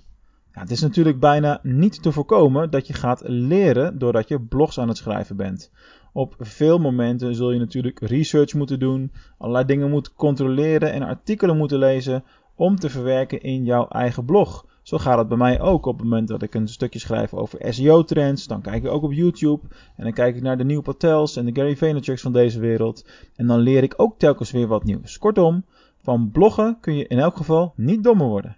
Ja, 0.54 0.62
het 0.62 0.72
is 0.72 0.82
natuurlijk 0.82 1.20
bijna 1.20 1.60
niet 1.64 2.02
te 2.02 2.12
voorkomen 2.12 2.70
dat 2.70 2.88
je 2.88 2.94
gaat 2.94 3.22
leren 3.26 3.98
doordat 3.98 4.28
je 4.28 4.42
blogs 4.42 4.80
aan 4.80 4.88
het 4.88 4.98
schrijven 4.98 5.36
bent. 5.36 5.72
Op 6.14 6.36
veel 6.40 6.78
momenten 6.78 7.36
zul 7.36 7.52
je 7.52 7.60
natuurlijk 7.60 8.00
research 8.00 8.54
moeten 8.54 8.80
doen, 8.80 9.12
allerlei 9.38 9.66
dingen 9.66 9.90
moeten 9.90 10.14
controleren 10.16 10.92
en 10.92 11.02
artikelen 11.02 11.58
moeten 11.58 11.78
lezen 11.78 12.24
om 12.56 12.76
te 12.76 12.90
verwerken 12.90 13.42
in 13.42 13.64
jouw 13.64 13.88
eigen 13.88 14.26
blog. 14.26 14.66
Zo 14.82 14.98
gaat 14.98 15.18
het 15.18 15.28
bij 15.28 15.38
mij 15.38 15.62
ook 15.62 15.86
op 15.86 15.98
het 15.98 16.04
moment 16.04 16.28
dat 16.28 16.42
ik 16.42 16.54
een 16.54 16.68
stukje 16.68 17.00
schrijf 17.00 17.34
over 17.34 17.74
SEO-trends. 17.74 18.48
Dan 18.48 18.62
kijk 18.62 18.84
ik 18.84 18.92
ook 18.92 19.04
op 19.04 19.14
YouTube 19.14 19.68
en 19.96 20.04
dan 20.04 20.14
kijk 20.14 20.36
ik 20.36 20.42
naar 20.42 20.58
de 20.58 20.64
nieuwe 20.64 20.84
Patels 20.84 21.36
en 21.36 21.46
de 21.46 21.56
Gary 21.62 21.78
Vaynerchuk's 21.78 22.22
van 22.22 22.34
deze 22.34 22.60
wereld. 22.60 23.06
En 23.36 23.48
dan 23.48 23.60
leer 23.60 23.84
ik 23.84 23.94
ook 23.98 24.20
telkens 24.20 24.52
weer 24.52 24.68
wat 24.68 24.84
nieuws. 24.84 25.18
Kortom, 25.18 25.64
van 26.08 26.32
bloggen 26.32 26.78
kun 26.80 26.96
je 26.96 27.08
in 27.08 27.20
elk 27.20 27.38
geval 27.38 27.74
niet 27.76 28.04
dommer 28.04 28.28
worden. 28.28 28.58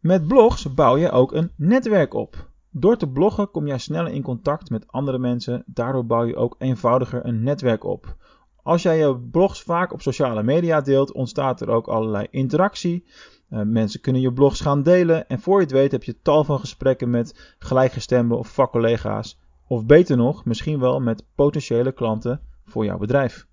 Met 0.00 0.28
blogs 0.28 0.74
bouw 0.74 0.96
je 0.96 1.10
ook 1.10 1.32
een 1.32 1.50
netwerk 1.56 2.14
op. 2.14 2.50
Door 2.70 2.96
te 2.96 3.08
bloggen 3.08 3.50
kom 3.50 3.66
jij 3.66 3.78
sneller 3.78 4.12
in 4.12 4.22
contact 4.22 4.70
met 4.70 4.86
andere 4.86 5.18
mensen, 5.18 5.62
daardoor 5.66 6.06
bouw 6.06 6.24
je 6.24 6.36
ook 6.36 6.54
eenvoudiger 6.58 7.26
een 7.26 7.42
netwerk 7.42 7.84
op. 7.84 8.16
Als 8.62 8.82
jij 8.82 8.98
je 8.98 9.18
blogs 9.18 9.62
vaak 9.62 9.92
op 9.92 10.02
sociale 10.02 10.42
media 10.42 10.80
deelt, 10.80 11.12
ontstaat 11.12 11.60
er 11.60 11.68
ook 11.68 11.86
allerlei 11.88 12.26
interactie. 12.30 13.04
Uh, 13.50 13.62
mensen 13.62 14.00
kunnen 14.00 14.22
je 14.22 14.32
blogs 14.32 14.60
gaan 14.60 14.82
delen 14.82 15.28
en 15.28 15.40
voor 15.40 15.56
je 15.56 15.64
het 15.64 15.72
weet 15.72 15.92
heb 15.92 16.04
je 16.04 16.20
tal 16.22 16.44
van 16.44 16.58
gesprekken 16.58 17.10
met 17.10 17.56
gelijkgestemden 17.58 18.38
of 18.38 18.48
vakcollega's. 18.48 19.40
Of 19.66 19.86
beter 19.86 20.16
nog, 20.16 20.44
misschien 20.44 20.80
wel 20.80 21.00
met 21.00 21.24
potentiële 21.34 21.92
klanten 21.92 22.40
voor 22.72 22.84
jouw 22.84 22.98
bedrijf. 22.98 23.46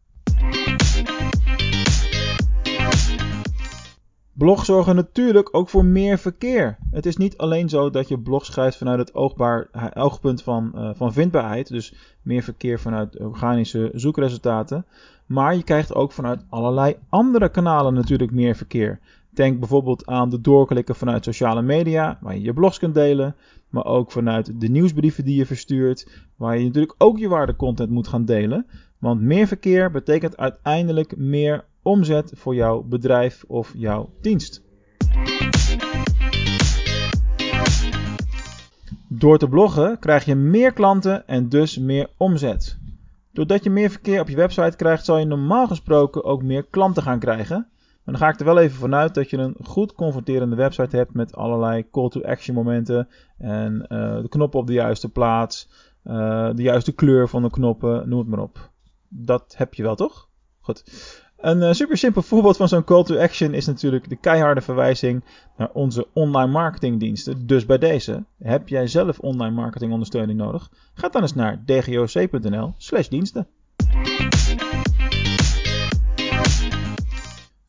Blogs 4.34 4.66
zorgen 4.66 4.96
natuurlijk 4.96 5.56
ook 5.56 5.70
voor 5.70 5.86
meer 5.86 6.18
verkeer. 6.18 6.78
Het 6.92 7.06
is 7.06 7.18
niet 7.18 7.38
alleen 7.38 7.70
zo 7.70 7.90
dat 7.90 8.08
je 8.08 8.20
blog 8.20 8.46
schrijft 8.46 8.78
vanuit 8.78 9.00
het 9.00 9.14
oogbaar, 9.14 9.70
oogpunt 9.94 10.44
van, 10.44 10.72
uh, 10.76 10.90
van 10.94 11.14
vindbaarheid, 11.14 11.68
dus 11.68 11.94
meer 12.22 12.44
verkeer 12.44 12.80
vanuit 12.80 13.20
organische 13.20 13.92
zoekresultaten, 13.94 14.86
maar 15.26 15.56
je 15.56 15.64
krijgt 15.64 15.96
ook 15.96 16.12
vanuit 16.12 16.46
allerlei 16.50 16.96
andere 17.10 17.50
kanalen 17.50 17.94
natuurlijk 17.94 18.32
meer 18.32 18.56
verkeer. 18.56 19.00
Denk 19.30 19.60
bijvoorbeeld 19.60 20.06
aan 20.06 20.30
de 20.30 20.42
doorklikken 20.42 20.96
vanuit 20.96 21.24
sociale 21.24 21.62
media, 21.62 22.18
waar 22.22 22.36
je 22.36 22.42
je 22.42 22.54
blogs 22.54 22.80
kunt 22.80 22.94
delen, 22.94 23.36
maar 23.70 23.86
ook 23.86 24.12
vanuit 24.12 24.62
de 24.62 24.68
nieuwsbrieven 24.68 25.26
die 25.26 25.36
je 25.36 25.46
verstuurt, 25.46 26.28
waar 26.36 26.58
je 26.58 26.66
natuurlijk 26.66 26.96
ook 26.98 27.18
je 27.18 27.28
waardecontent 27.28 27.90
moet 27.90 28.08
gaan 28.08 28.26
delen. 28.26 28.66
Want 29.00 29.22
meer 29.22 29.48
verkeer 29.48 29.92
betekent 29.92 30.38
uiteindelijk 30.38 31.18
meer 31.18 31.66
omzet 31.82 32.32
voor 32.36 32.56
jouw 32.56 32.82
bedrijf 32.82 33.44
of 33.48 33.72
jouw 33.76 34.10
dienst. 34.22 34.64
Door 39.08 39.38
te 39.38 39.48
bloggen 39.48 40.00
krijg 40.00 40.26
je 40.26 40.36
meer 40.36 40.74
klanten 40.74 41.28
en 41.28 41.50
dus 41.50 41.78
meer 41.78 42.10
omzet. 42.18 42.78
Doordat 43.32 43.64
je 43.64 43.70
meer 43.70 43.90
verkeer 43.90 44.22
op 44.22 44.30
je 44.30 44.36
website 44.36 44.76
krijgt, 44.76 45.06
zal 45.06 45.18
je 45.18 45.26
normaal 45.26 45.68
gesproken 45.68 46.24
ook 46.24 46.44
meer 46.44 46.64
klanten 46.64 47.04
gaan 47.04 47.20
krijgen. 47.20 47.68
Maar 48.04 48.18
dan 48.18 48.18
ga 48.18 48.30
ik 48.30 48.40
er 48.40 48.46
wel 48.46 48.60
even 48.60 48.78
vanuit 48.78 49.14
dat 49.14 49.30
je 49.30 49.38
een 49.38 49.56
goed 49.64 49.94
converterende 49.94 50.56
website 50.56 50.98
hebt 50.98 51.14
met 51.14 51.36
allerlei 51.36 51.90
call 51.92 52.10
to 52.10 52.22
action 52.22 52.56
momenten 52.56 53.08
en 53.38 53.74
uh, 53.74 54.22
de 54.22 54.30
knoppen 54.30 54.60
op 54.60 54.68
de 54.68 54.74
juiste 54.74 55.10
plaats, 55.10 55.70
uh, 56.06 56.50
de 56.54 56.62
juiste 56.62 56.92
kleur 56.92 57.28
van 57.28 57.42
de 57.42 57.50
knoppen, 57.50 58.10
noem 58.10 58.20
het 58.20 58.28
maar 58.28 58.40
op. 58.40 58.72
Dat 59.10 59.54
heb 59.58 59.74
je 59.74 59.84
wel 59.84 59.96
toch? 59.96 60.30
Goed. 60.60 60.84
Een 61.38 61.62
uh, 61.62 61.72
super 61.72 61.98
simpel 61.98 62.22
voorbeeld 62.22 62.58
van 62.58 62.68
zo'n 62.68 62.84
call 62.84 63.04
to 63.04 63.18
action 63.18 63.54
is 63.54 63.66
natuurlijk 63.66 64.10
de 64.10 64.16
keiharde 64.16 64.62
verwijzing 64.62 65.24
naar 65.58 65.70
onze 65.74 66.08
online 66.14 66.52
marketingdiensten. 66.52 67.48
Dus 67.48 67.66
bij 67.66 67.78
deze, 67.78 68.26
heb 68.38 68.68
jij 68.68 68.88
zelf 68.88 69.20
online 69.20 69.56
marketingondersteuning 69.56 70.40
nodig? 70.40 70.72
Ga 70.94 71.10
dan 71.10 71.22
eens 71.22 71.34
naar 71.34 71.64
dgoc.nl/slash 71.66 73.08
diensten. 73.08 73.48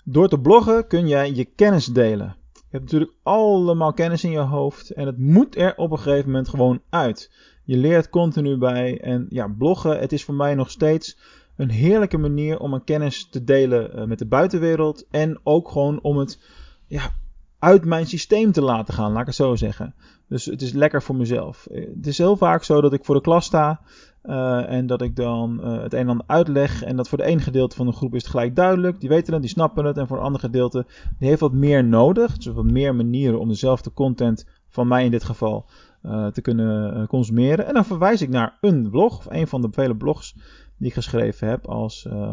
Door 0.05 0.29
te 0.29 0.41
bloggen 0.41 0.87
kun 0.87 1.09
jij 1.09 1.33
je 1.33 1.45
kennis 1.45 1.87
delen. 1.87 2.37
Je 2.53 2.77
hebt 2.77 2.83
natuurlijk 2.85 3.13
allemaal 3.23 3.93
kennis 3.93 4.25
in 4.25 4.31
je 4.31 4.39
hoofd 4.39 4.91
en 4.91 5.07
het 5.07 5.19
moet 5.19 5.57
er 5.57 5.77
op 5.77 5.91
een 5.91 5.99
gegeven 5.99 6.31
moment 6.31 6.49
gewoon 6.49 6.83
uit. 6.89 7.31
Je 7.71 7.77
leert 7.77 8.09
continu 8.09 8.57
bij 8.57 9.01
en 9.01 9.27
ja, 9.29 9.49
bloggen, 9.59 9.99
het 9.99 10.13
is 10.13 10.25
voor 10.25 10.35
mij 10.35 10.55
nog 10.55 10.71
steeds 10.71 11.19
een 11.57 11.71
heerlijke 11.71 12.19
manier 12.19 12.59
om 12.59 12.71
mijn 12.71 12.85
kennis 12.85 13.29
te 13.31 13.45
delen 13.45 13.99
uh, 13.99 14.05
met 14.05 14.19
de 14.19 14.27
buitenwereld. 14.27 15.07
En 15.11 15.41
ook 15.43 15.69
gewoon 15.69 16.01
om 16.03 16.17
het 16.17 16.41
ja, 16.87 17.11
uit 17.59 17.85
mijn 17.85 18.07
systeem 18.07 18.53
te 18.53 18.63
laten 18.63 18.95
gaan, 18.95 19.13
laat 19.13 19.21
ik 19.21 19.27
het 19.27 19.35
zo 19.35 19.57
zeggen. 19.57 19.95
Dus 20.29 20.45
het 20.45 20.63
is 20.63 20.73
lekker 20.73 21.03
voor 21.03 21.17
mezelf. 21.17 21.67
Eh, 21.67 21.87
het 21.97 22.07
is 22.07 22.19
heel 22.19 22.37
vaak 22.37 22.65
zo 22.65 22.81
dat 22.81 22.93
ik 22.93 23.05
voor 23.05 23.15
de 23.15 23.21
klas 23.21 23.45
sta. 23.45 23.81
Uh, 24.25 24.73
en 24.73 24.87
dat 24.87 25.03
ik 25.03 25.17
dan 25.17 25.65
het 25.65 25.93
een 25.93 25.99
en 25.99 26.09
ander 26.09 26.27
uitleg. 26.27 26.83
En 26.83 26.97
dat 26.97 27.09
voor 27.09 27.19
de 27.19 27.25
ene 27.25 27.41
gedeelte 27.41 27.77
van 27.77 27.87
de 27.87 27.93
groep 27.93 28.15
is 28.15 28.23
het 28.23 28.31
gelijk 28.31 28.57
duidelijk. 28.57 29.01
Die 29.01 29.09
weten 29.09 29.33
het, 29.33 29.43
die 29.43 29.51
snappen 29.51 29.85
het. 29.85 29.97
En 29.97 30.07
voor 30.07 30.17
een 30.17 30.23
ander 30.23 30.41
gedeelte, 30.41 30.87
die 31.19 31.29
heeft 31.29 31.41
wat 31.41 31.53
meer 31.53 31.85
nodig. 31.85 32.37
Dus 32.37 32.55
wat 32.55 32.65
meer 32.65 32.95
manieren 32.95 33.41
om 33.41 33.49
dezelfde 33.49 33.93
content, 33.93 34.47
van 34.71 34.89
mij 34.89 35.05
in 35.05 35.11
dit 35.11 35.25
geval, 35.25 35.67
uh, 36.03 36.27
te 36.27 36.41
kunnen 36.41 37.07
consumeren. 37.07 37.67
En 37.67 37.75
dan 37.75 37.85
verwijs 37.85 38.23
ik 38.23 38.29
naar 38.29 38.59
een 38.61 38.91
blog, 38.91 39.19
of 39.19 39.27
een 39.29 39.47
van 39.47 39.61
de 39.61 39.69
vele 39.71 39.97
blogs 39.97 40.35
die 40.77 40.89
ik 40.89 40.95
geschreven 40.95 41.49
heb 41.49 41.67
als, 41.67 42.09
uh, 42.13 42.33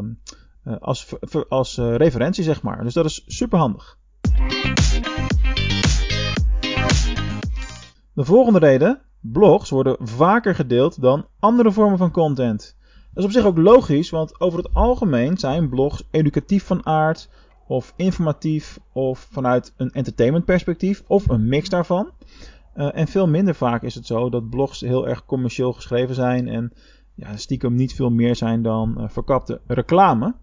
als, 0.79 1.15
als 1.49 1.77
uh, 1.77 1.95
referentie, 1.95 2.43
zeg 2.43 2.61
maar. 2.61 2.83
Dus 2.83 2.93
dat 2.93 3.05
is 3.05 3.23
super 3.25 3.59
handig. 3.59 3.97
De 8.13 8.25
volgende 8.25 8.59
reden: 8.59 9.01
blogs 9.19 9.69
worden 9.69 9.95
vaker 9.99 10.55
gedeeld 10.55 11.01
dan 11.01 11.25
andere 11.39 11.71
vormen 11.71 11.97
van 11.97 12.11
content. 12.11 12.75
Dat 13.13 13.17
is 13.17 13.23
op 13.23 13.31
zich 13.31 13.45
ook 13.45 13.57
logisch, 13.57 14.09
want 14.09 14.39
over 14.39 14.59
het 14.59 14.73
algemeen 14.73 15.37
zijn 15.37 15.69
blogs 15.69 16.03
educatief 16.11 16.65
van 16.65 16.85
aard, 16.85 17.29
of 17.67 17.93
informatief, 17.95 18.79
of 18.91 19.27
vanuit 19.31 19.73
een 19.77 19.91
entertainment 19.91 20.45
perspectief, 20.45 21.03
of 21.07 21.29
een 21.29 21.47
mix 21.47 21.69
daarvan. 21.69 22.11
Uh, 22.77 22.89
en 22.93 23.07
veel 23.07 23.27
minder 23.27 23.55
vaak 23.55 23.83
is 23.83 23.95
het 23.95 24.05
zo 24.05 24.29
dat 24.29 24.49
blogs 24.49 24.81
heel 24.81 25.07
erg 25.07 25.25
commercieel 25.25 25.73
geschreven 25.73 26.15
zijn 26.15 26.47
en 26.47 26.73
ja, 27.13 27.37
stiekem 27.37 27.75
niet 27.75 27.93
veel 27.93 28.09
meer 28.09 28.35
zijn 28.35 28.61
dan 28.61 28.95
uh, 28.97 29.09
verkapte 29.09 29.61
reclame. 29.67 30.35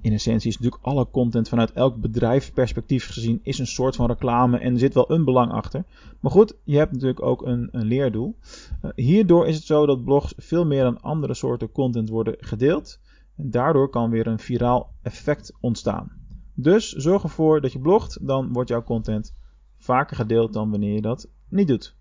In 0.00 0.12
essentie 0.12 0.48
is 0.48 0.58
natuurlijk 0.58 0.84
alle 0.84 1.10
content 1.10 1.48
vanuit 1.48 1.72
elk 1.72 1.96
bedrijfsperspectief 1.96 3.06
gezien 3.06 3.40
is 3.42 3.58
een 3.58 3.66
soort 3.66 3.96
van 3.96 4.06
reclame 4.06 4.58
en 4.58 4.72
er 4.72 4.78
zit 4.78 4.94
wel 4.94 5.10
een 5.10 5.24
belang 5.24 5.52
achter. 5.52 5.84
Maar 6.20 6.30
goed, 6.30 6.56
je 6.64 6.76
hebt 6.76 6.92
natuurlijk 6.92 7.22
ook 7.22 7.46
een, 7.46 7.68
een 7.72 7.86
leerdoel. 7.86 8.36
Uh, 8.84 8.90
hierdoor 8.94 9.46
is 9.46 9.56
het 9.56 9.64
zo 9.64 9.86
dat 9.86 10.04
blogs 10.04 10.34
veel 10.36 10.66
meer 10.66 10.82
dan 10.82 11.00
andere 11.00 11.34
soorten 11.34 11.72
content 11.72 12.08
worden 12.08 12.34
gedeeld. 12.38 13.00
En 13.36 13.50
daardoor 13.50 13.90
kan 13.90 14.10
weer 14.10 14.26
een 14.26 14.38
viraal 14.38 14.90
effect 15.02 15.52
ontstaan. 15.60 16.12
Dus 16.54 16.92
zorg 16.92 17.22
ervoor 17.22 17.60
dat 17.60 17.72
je 17.72 17.78
blogt, 17.78 18.26
dan 18.26 18.52
wordt 18.52 18.68
jouw 18.68 18.82
content 18.82 19.34
vaker 19.76 20.16
gedeeld 20.16 20.52
dan 20.52 20.70
wanneer 20.70 20.94
je 20.94 21.00
dat 21.00 21.28
niet 21.48 21.68
doet. 21.68 21.94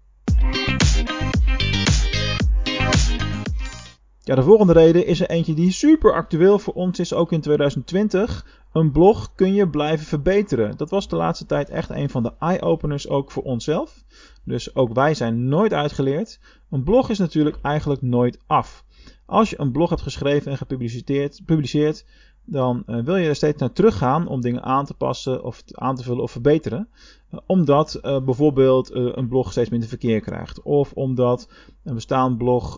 Ja, 4.25 4.35
de 4.35 4.43
volgende 4.43 4.73
reden 4.73 5.05
is 5.05 5.21
er 5.21 5.29
eentje 5.29 5.53
die 5.53 5.71
super 5.71 6.13
actueel 6.13 6.59
voor 6.59 6.73
ons 6.73 6.99
is, 6.99 7.13
ook 7.13 7.31
in 7.31 7.41
2020. 7.41 8.45
Een 8.73 8.91
blog 8.91 9.35
kun 9.35 9.53
je 9.53 9.69
blijven 9.69 10.05
verbeteren. 10.05 10.77
Dat 10.77 10.89
was 10.89 11.07
de 11.07 11.15
laatste 11.15 11.45
tijd 11.45 11.69
echt 11.69 11.89
een 11.89 12.09
van 12.09 12.23
de 12.23 12.33
eye-openers 12.39 13.09
ook 13.09 13.31
voor 13.31 13.43
onszelf. 13.43 14.03
Dus 14.43 14.75
ook 14.75 14.93
wij 14.93 15.13
zijn 15.13 15.47
nooit 15.47 15.73
uitgeleerd. 15.73 16.39
Een 16.69 16.83
blog 16.83 17.09
is 17.09 17.17
natuurlijk 17.17 17.57
eigenlijk 17.61 18.01
nooit 18.01 18.39
af. 18.47 18.85
Als 19.25 19.49
je 19.49 19.59
een 19.59 19.71
blog 19.71 19.89
hebt 19.89 20.01
geschreven 20.01 20.51
en 20.51 20.57
gepubliceerd, 20.57 22.05
dan 22.45 22.83
uh, 22.87 23.03
wil 23.03 23.15
je 23.15 23.27
er 23.27 23.35
steeds 23.35 23.59
naar 23.59 23.71
teruggaan 23.71 24.27
om 24.27 24.41
dingen 24.41 24.63
aan 24.63 24.85
te 24.85 24.93
passen 24.93 25.43
of 25.43 25.63
aan 25.71 25.95
te 25.95 26.03
vullen 26.03 26.23
of 26.23 26.31
verbeteren. 26.31 26.87
Uh, 27.33 27.39
omdat 27.45 27.99
uh, 28.01 28.23
bijvoorbeeld 28.23 28.93
een 28.93 29.27
blog 29.27 29.51
steeds 29.51 29.69
minder 29.69 29.89
verkeer 29.89 30.19
krijgt. 30.19 30.61
Of 30.61 30.91
omdat 30.93 31.49
een 31.83 31.93
bestaand 31.93 32.37
blog 32.37 32.77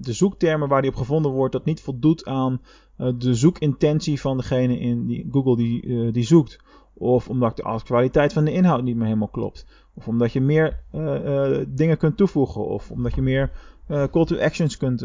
de 0.00 0.12
zoektermen 0.12 0.68
waar 0.68 0.82
die 0.82 0.90
op 0.90 0.96
gevonden 0.96 1.32
wordt, 1.32 1.52
dat 1.52 1.64
niet 1.64 1.80
voldoet 1.80 2.24
aan 2.24 2.60
de 2.96 3.34
zoekintentie 3.34 4.20
van 4.20 4.36
degene 4.36 4.78
in 4.78 5.06
die 5.06 5.28
Google 5.30 5.56
die, 5.56 6.10
die 6.12 6.24
zoekt. 6.24 6.58
Of 6.94 7.28
omdat 7.28 7.56
de 7.56 7.80
kwaliteit 7.84 8.32
van 8.32 8.44
de 8.44 8.52
inhoud 8.52 8.82
niet 8.82 8.96
meer 8.96 9.06
helemaal 9.06 9.28
klopt. 9.28 9.66
Of 9.94 10.08
omdat 10.08 10.32
je 10.32 10.40
meer 10.40 10.84
dingen 11.68 11.96
kunt 11.96 12.16
toevoegen. 12.16 12.66
Of 12.66 12.90
omdat 12.90 13.14
je 13.14 13.22
meer 13.22 13.50
call 14.10 14.24
to 14.24 14.38
actions 14.38 14.76
kunt 14.76 15.04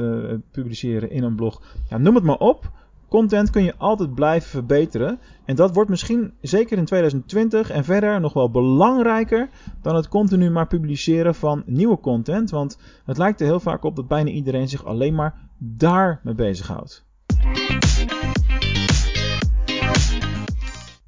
publiceren 0.51 1.09
in 1.09 1.23
een 1.23 1.35
blog. 1.35 1.61
Ja, 1.89 1.97
noem 1.97 2.15
het 2.15 2.23
maar 2.23 2.37
op. 2.37 2.71
Content 3.09 3.49
kun 3.49 3.63
je 3.63 3.77
altijd 3.77 4.15
blijven 4.15 4.49
verbeteren. 4.49 5.19
En 5.45 5.55
dat 5.55 5.73
wordt 5.73 5.89
misschien 5.89 6.33
zeker 6.41 6.77
in 6.77 6.85
2020 6.85 7.69
en 7.69 7.83
verder 7.83 8.19
nog 8.19 8.33
wel 8.33 8.51
belangrijker 8.51 9.49
dan 9.81 9.95
het 9.95 10.07
continu 10.07 10.49
maar 10.49 10.67
publiceren 10.67 11.35
van 11.35 11.63
nieuwe 11.65 11.99
content. 11.99 12.49
Want 12.49 12.79
het 13.05 13.17
lijkt 13.17 13.39
er 13.39 13.45
heel 13.45 13.59
vaak 13.59 13.83
op 13.83 13.95
dat 13.95 14.07
bijna 14.07 14.29
iedereen 14.29 14.69
zich 14.69 14.85
alleen 14.85 15.15
maar 15.15 15.49
daarmee 15.57 16.35
bezighoudt. 16.35 17.05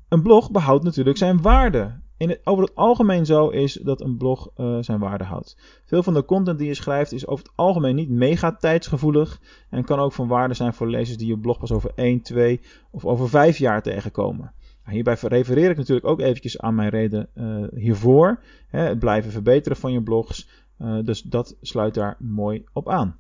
Een 0.10 0.22
blog 0.22 0.52
behoudt 0.52 0.84
natuurlijk 0.84 1.18
zijn 1.18 1.42
waarde 1.42 2.00
in 2.18 2.30
het, 2.30 2.42
over 2.44 2.64
het 2.64 2.76
algemeen 2.76 3.26
zo 3.26 3.50
is 3.50 3.74
dat 3.74 4.02
een 4.02 4.18
blog 4.18 4.50
uh, 4.58 4.78
zijn 4.82 5.00
waarde 5.00 5.24
houdt. 5.24 5.58
Veel 5.86 6.04
van 6.04 6.14
de 6.14 6.26
content 6.26 6.58
die 6.58 6.68
je 6.68 6.74
schrijft 6.74 7.12
is 7.12 7.28
over 7.28 7.46
het 7.46 7.54
algemeen 7.56 7.96
niet 7.96 8.10
mega 8.10 8.52
tijdsgevoelig 8.52 9.42
en 9.70 9.84
kan 9.84 10.00
ook 10.00 10.14
van 10.14 10.28
waarde 10.28 10.54
zijn 10.54 10.74
voor 10.74 10.90
lezers 10.90 11.18
die 11.18 11.28
je 11.28 11.38
blog 11.38 11.60
pas 11.60 11.72
over 11.72 11.92
1, 11.96 12.22
2 12.22 12.62
of 12.92 13.06
over 13.06 13.30
5 13.30 13.58
jaar 13.58 13.82
tegenkomen. 13.82 14.54
hierbij 14.86 15.18
refereer 15.22 15.70
ik 15.70 15.78
natuurlijk 15.78 16.08
ook 16.08 16.20
eventjes 16.20 16.60
aan 16.60 16.76
mijn 16.76 16.90
reden 16.90 17.30
uh, 17.36 17.68
hiervoor. 17.76 18.40
Hè, 18.68 18.80
het 18.80 19.00
blijven 19.00 19.32
verbeteren 19.32 19.78
van 19.78 19.92
je 19.92 20.02
blogs. 20.02 20.50
Uh, 20.82 21.00
dus 21.04 21.22
dat 21.22 21.56
sluit 21.62 21.94
daar 21.94 22.16
mooi 22.20 22.64
op 22.74 22.90
aan. 22.90 23.20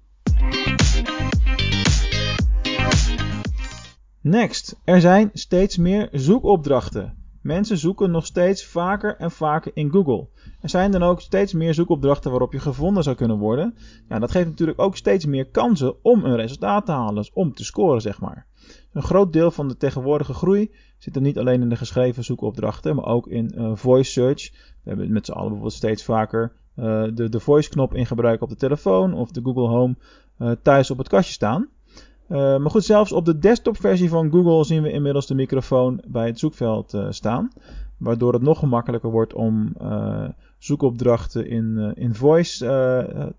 Next, 4.21 4.79
er 4.83 5.01
zijn 5.01 5.29
steeds 5.33 5.77
meer 5.77 6.09
zoekopdrachten. 6.11 7.16
Mensen 7.47 7.77
zoeken 7.77 8.11
nog 8.11 8.25
steeds 8.25 8.65
vaker 8.65 9.15
en 9.15 9.31
vaker 9.31 9.71
in 9.73 9.91
Google. 9.91 10.27
Er 10.61 10.69
zijn 10.69 10.91
dan 10.91 11.03
ook 11.03 11.21
steeds 11.21 11.53
meer 11.53 11.73
zoekopdrachten 11.73 12.31
waarop 12.31 12.53
je 12.53 12.59
gevonden 12.59 13.03
zou 13.03 13.15
kunnen 13.15 13.37
worden. 13.37 13.75
Ja, 14.09 14.19
dat 14.19 14.31
geeft 14.31 14.47
natuurlijk 14.47 14.79
ook 14.81 14.95
steeds 14.95 15.25
meer 15.25 15.45
kansen 15.45 16.03
om 16.03 16.25
een 16.25 16.35
resultaat 16.35 16.85
te 16.85 16.91
halen, 16.91 17.15
dus 17.15 17.31
om 17.33 17.53
te 17.53 17.65
scoren, 17.65 18.01
zeg 18.01 18.21
maar. 18.21 18.45
Een 18.93 19.03
groot 19.03 19.33
deel 19.33 19.51
van 19.51 19.67
de 19.67 19.77
tegenwoordige 19.77 20.33
groei 20.33 20.71
zit 20.97 21.15
er 21.15 21.21
niet 21.21 21.37
alleen 21.37 21.61
in 21.61 21.69
de 21.69 21.75
geschreven 21.75 22.23
zoekopdrachten, 22.23 22.95
maar 22.95 23.05
ook 23.05 23.27
in 23.27 23.53
uh, 23.55 23.75
voice 23.75 24.11
search. 24.11 24.51
We 24.83 24.89
hebben 24.89 25.11
met 25.11 25.25
z'n 25.25 25.31
allen 25.31 25.47
bijvoorbeeld 25.47 25.77
steeds 25.77 26.03
vaker 26.03 26.53
uh, 26.75 27.03
de, 27.13 27.29
de 27.29 27.39
voice-knop 27.39 27.93
in 27.93 28.05
gebruik 28.05 28.41
op 28.41 28.49
de 28.49 28.55
telefoon 28.55 29.13
of 29.13 29.31
de 29.31 29.41
Google 29.43 29.67
Home 29.67 29.95
uh, 30.39 30.51
thuis 30.61 30.91
op 30.91 30.97
het 30.97 31.07
kastje 31.07 31.33
staan. 31.33 31.69
Uh, 32.29 32.37
maar 32.37 32.69
goed, 32.69 32.83
zelfs 32.83 33.11
op 33.11 33.25
de 33.25 33.39
desktopversie 33.39 34.09
van 34.09 34.31
Google 34.31 34.63
zien 34.63 34.81
we 34.81 34.91
inmiddels 34.91 35.27
de 35.27 35.35
microfoon 35.35 36.01
bij 36.07 36.25
het 36.25 36.39
zoekveld 36.39 36.93
uh, 36.93 37.07
staan. 37.09 37.51
Waardoor 37.97 38.33
het 38.33 38.41
nog 38.41 38.59
gemakkelijker 38.59 39.09
wordt 39.09 39.33
om 39.33 39.73
uh, 39.81 40.29
zoekopdrachten 40.57 41.49
in, 41.49 41.93
in 41.95 42.15
voice 42.15 42.65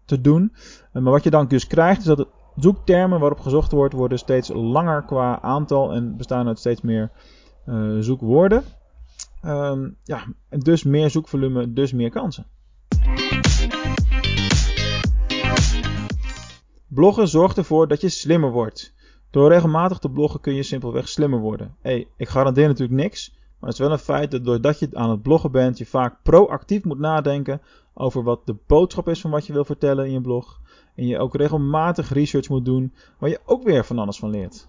te 0.05 0.21
doen. 0.21 0.53
maar 0.93 1.03
wat 1.03 1.25
je 1.25 1.31
dan 1.31 1.49
dus 1.49 1.67
krijgt 1.67 1.99
is 2.01 2.07
dat 2.07 2.17
de 2.17 2.27
zoektermen 2.57 3.21
waarop 3.21 3.41
gezocht 3.41 3.73
wordt 3.73 3.95
worden 3.95 4.19
steeds 4.19 4.49
langer 4.53 5.03
qua 5.03 5.41
aantal 5.41 5.93
en 5.93 6.17
bestaan 6.17 6.47
uit 6.47 6.59
steeds 6.59 6.81
meer 6.81 7.11
zoekwoorden. 8.01 8.63
Um, 9.45 9.97
ja, 10.05 10.25
dus 10.49 10.83
meer 10.83 11.11
zoekvolume, 11.11 11.73
dus 11.73 11.93
meer 11.93 12.11
kansen. 12.11 12.47
Bloggen 16.89 17.29
zorgt 17.29 17.59
ervoor 17.59 17.89
dat 17.89 18.01
je 18.01 18.09
slimmer 18.09 18.51
wordt. 18.51 18.95
Door 19.31 19.49
regelmatig 19.49 19.99
te 19.99 20.11
bloggen 20.11 20.41
kun 20.41 20.55
je 20.55 20.63
simpelweg 20.63 21.09
slimmer 21.09 21.41
worden. 21.41 21.77
hey, 21.81 22.09
ik 22.17 22.29
garandeer 22.29 22.67
natuurlijk 22.67 23.01
niks, 23.01 23.31
maar 23.31 23.71
het 23.71 23.79
is 23.79 23.79
wel 23.79 23.93
een 23.93 23.99
feit 23.99 24.31
dat 24.31 24.45
doordat 24.45 24.79
je 24.79 24.89
aan 24.93 25.11
het 25.11 25.23
bloggen 25.23 25.51
bent, 25.51 25.79
je 25.79 25.87
vaak 25.87 26.23
proactief 26.23 26.85
moet 26.85 26.99
nadenken 26.99 27.61
over 27.95 28.23
wat 28.23 28.47
de 28.47 28.57
boodschap 28.67 29.09
is 29.09 29.21
van 29.21 29.31
wat 29.31 29.47
je 29.47 29.53
wil 29.53 29.65
vertellen 29.65 30.07
in 30.07 30.13
je 30.13 30.21
blog. 30.21 30.61
En 30.95 31.07
je 31.07 31.19
ook 31.19 31.35
regelmatig 31.35 32.13
research 32.13 32.49
moet 32.49 32.65
doen, 32.65 32.95
waar 33.19 33.31
je 33.31 33.41
ook 33.45 33.63
weer 33.63 33.85
van 33.85 33.99
alles 33.99 34.19
van 34.19 34.31
leert. 34.31 34.69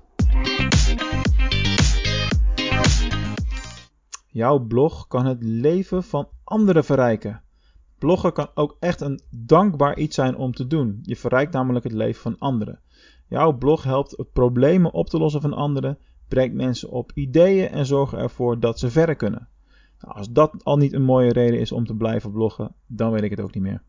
Jouw 4.28 4.60
blog 4.60 5.08
kan 5.08 5.26
het 5.26 5.44
leven 5.44 6.04
van 6.04 6.28
anderen 6.44 6.84
verrijken. 6.84 7.42
Bloggen 8.00 8.34
kan 8.34 8.50
ook 8.54 8.78
echt 8.80 9.02
een 9.02 9.22
dankbaar 9.30 9.98
iets 9.98 10.16
zijn 10.16 10.36
om 10.36 10.54
te 10.54 10.68
doen. 10.68 11.00
Je 11.04 11.16
verrijkt 11.16 11.54
namelijk 11.54 11.84
het 11.84 11.94
leven 11.94 12.22
van 12.22 12.36
anderen. 12.38 12.80
Jouw 13.28 13.58
blog 13.58 13.84
helpt 13.84 14.24
problemen 14.34 14.94
op 14.94 15.10
te 15.10 15.18
lossen 15.18 15.42
van 15.42 15.54
anderen, 15.54 15.98
brengt 16.28 16.56
mensen 16.56 16.90
op 16.90 17.12
ideeën 17.14 17.70
en 17.70 17.86
zorgt 17.86 18.14
ervoor 18.14 18.60
dat 18.60 18.80
ze 18.80 18.90
verder 18.90 19.16
kunnen. 19.16 19.48
Nou, 20.00 20.16
als 20.16 20.32
dat 20.32 20.64
al 20.64 20.78
niet 20.78 20.94
een 20.94 21.04
mooie 21.04 21.32
reden 21.32 21.60
is 21.60 21.72
om 21.72 21.86
te 21.86 21.96
blijven 21.96 22.32
bloggen, 22.32 22.74
dan 22.88 23.12
weet 23.12 23.24
ik 23.24 23.30
het 23.30 23.42
ook 23.42 23.54
niet 23.54 23.64
meer. 23.64 23.82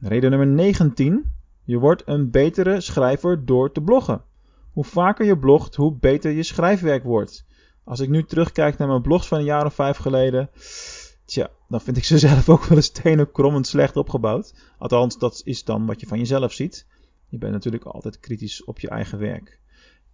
Reden 0.00 0.30
nummer 0.30 0.48
19. 0.48 1.32
Je 1.64 1.78
wordt 1.78 2.02
een 2.06 2.30
betere 2.30 2.80
schrijver 2.80 3.44
door 3.44 3.72
te 3.72 3.80
bloggen. 3.80 4.22
Hoe 4.72 4.84
vaker 4.84 5.26
je 5.26 5.38
blogt, 5.38 5.74
hoe 5.74 5.96
beter 5.96 6.30
je 6.30 6.42
schrijfwerk 6.42 7.02
wordt. 7.02 7.46
Als 7.84 8.00
ik 8.00 8.08
nu 8.08 8.24
terugkijk 8.24 8.78
naar 8.78 8.88
mijn 8.88 9.02
blogs 9.02 9.26
van 9.26 9.38
een 9.38 9.44
jaar 9.44 9.66
of 9.66 9.74
vijf 9.74 9.96
geleden. 9.96 10.50
Tja, 11.24 11.50
dan 11.68 11.80
vind 11.80 11.96
ik 11.96 12.04
ze 12.04 12.18
zelf 12.28 12.48
ook 12.48 12.64
wel 12.64 12.76
eens 12.76 12.90
tenen 12.90 13.32
krommend 13.32 13.66
slecht 13.66 13.96
opgebouwd. 13.96 14.54
Althans, 14.78 15.18
dat 15.18 15.40
is 15.44 15.64
dan 15.64 15.86
wat 15.86 16.00
je 16.00 16.06
van 16.06 16.18
jezelf 16.18 16.52
ziet. 16.52 16.86
Je 17.28 17.38
bent 17.38 17.52
natuurlijk 17.52 17.84
altijd 17.84 18.20
kritisch 18.20 18.64
op 18.64 18.80
je 18.80 18.88
eigen 18.88 19.18
werk. 19.18 19.60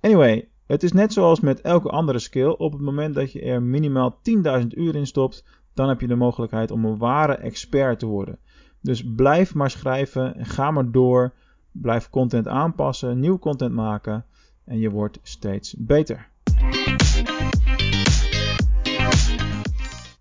Anyway, 0.01 0.49
het 0.67 0.83
is 0.83 0.93
net 0.93 1.13
zoals 1.13 1.41
met 1.41 1.61
elke 1.61 1.89
andere 1.89 2.19
skill. 2.19 2.55
Op 2.59 2.73
het 2.73 2.81
moment 2.81 3.15
dat 3.15 3.33
je 3.33 3.41
er 3.41 3.63
minimaal 3.63 4.21
10.000 4.61 4.67
uur 4.67 4.95
in 4.95 5.07
stopt, 5.07 5.45
dan 5.75 5.89
heb 5.89 6.01
je 6.01 6.07
de 6.07 6.15
mogelijkheid 6.15 6.71
om 6.71 6.85
een 6.85 6.99
ware 6.99 7.35
expert 7.35 7.99
te 7.99 8.07
worden. 8.07 8.39
Dus 8.81 9.05
blijf 9.15 9.55
maar 9.55 9.71
schrijven 9.71 10.37
en 10.37 10.47
ga 10.47 10.71
maar 10.71 10.91
door. 10.91 11.33
Blijf 11.73 12.11
content 12.11 12.49
aanpassen, 12.49 13.21
nieuw 13.21 13.39
content 13.39 13.75
maken 13.75 14.25
en 14.65 14.79
je 14.79 14.91
wordt 14.91 15.19
steeds 15.23 15.75
beter. 15.79 16.29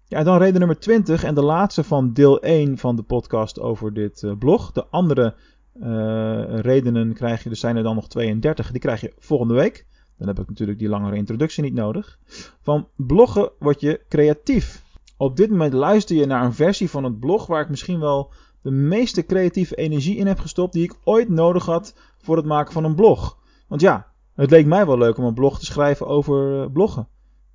Ja, 0.09 0.23
dan 0.23 0.37
reden 0.37 0.59
nummer 0.59 0.79
20 0.79 1.23
en 1.23 1.35
de 1.35 1.43
laatste 1.43 1.83
van 1.83 2.13
deel 2.13 2.41
1 2.41 2.77
van 2.77 2.95
de 2.95 3.01
podcast 3.01 3.59
over 3.59 3.93
dit 3.93 4.21
uh, 4.21 4.37
blog. 4.37 4.71
De 4.71 4.85
andere 4.85 5.35
uh, 5.81 6.59
redenen 6.59 7.13
krijg 7.13 7.43
je, 7.43 7.49
dus 7.49 7.59
zijn 7.59 7.75
er 7.75 7.83
dan 7.83 7.95
nog 7.95 8.07
32, 8.07 8.71
die 8.71 8.81
krijg 8.81 9.01
je 9.01 9.13
volgende 9.19 9.53
week. 9.53 9.85
Dan 10.17 10.27
heb 10.27 10.39
ik 10.39 10.47
natuurlijk 10.47 10.79
die 10.79 10.89
langere 10.89 11.15
introductie 11.15 11.63
niet 11.63 11.73
nodig. 11.73 12.19
Van 12.61 12.87
bloggen 12.95 13.51
word 13.59 13.81
je 13.81 14.01
creatief. 14.07 14.83
Op 15.17 15.37
dit 15.37 15.49
moment 15.49 15.73
luister 15.73 16.15
je 16.15 16.25
naar 16.25 16.45
een 16.45 16.53
versie 16.53 16.89
van 16.89 17.03
het 17.03 17.19
blog 17.19 17.45
waar 17.45 17.61
ik 17.61 17.69
misschien 17.69 17.99
wel 17.99 18.31
de 18.61 18.71
meeste 18.71 19.25
creatieve 19.25 19.75
energie 19.75 20.17
in 20.17 20.27
heb 20.27 20.39
gestopt 20.39 20.73
die 20.73 20.83
ik 20.83 20.95
ooit 21.03 21.29
nodig 21.29 21.65
had 21.65 21.93
voor 22.17 22.37
het 22.37 22.45
maken 22.45 22.73
van 22.73 22.83
een 22.83 22.95
blog. 22.95 23.37
Want 23.67 23.81
ja, 23.81 24.07
het 24.35 24.49
leek 24.49 24.65
mij 24.65 24.85
wel 24.85 24.97
leuk 24.97 25.17
om 25.17 25.23
een 25.23 25.33
blog 25.33 25.59
te 25.59 25.65
schrijven 25.65 26.07
over 26.07 26.61
uh, 26.61 26.71
bloggen. 26.71 27.07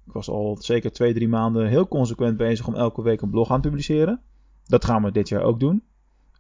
Ik 0.06 0.12
was 0.12 0.28
al 0.28 0.56
zeker 0.60 0.92
twee, 0.92 1.14
drie 1.14 1.28
maanden 1.28 1.68
heel 1.68 1.88
consequent 1.88 2.36
bezig 2.36 2.66
om 2.66 2.74
elke 2.74 3.02
week 3.02 3.20
een 3.20 3.30
blog 3.30 3.50
aan 3.50 3.60
te 3.60 3.68
publiceren. 3.68 4.20
Dat 4.66 4.84
gaan 4.84 5.02
we 5.02 5.12
dit 5.12 5.28
jaar 5.28 5.42
ook 5.42 5.60
doen. 5.60 5.82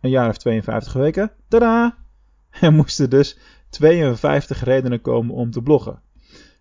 Een 0.00 0.10
jaar 0.10 0.28
of 0.28 0.36
52 0.36 0.92
weken. 0.92 1.32
Tada! 1.48 1.96
Er 2.60 2.72
moesten 2.72 3.10
dus 3.10 3.38
52 3.68 4.64
redenen 4.64 5.00
komen 5.00 5.34
om 5.34 5.50
te 5.50 5.62
bloggen. 5.62 6.00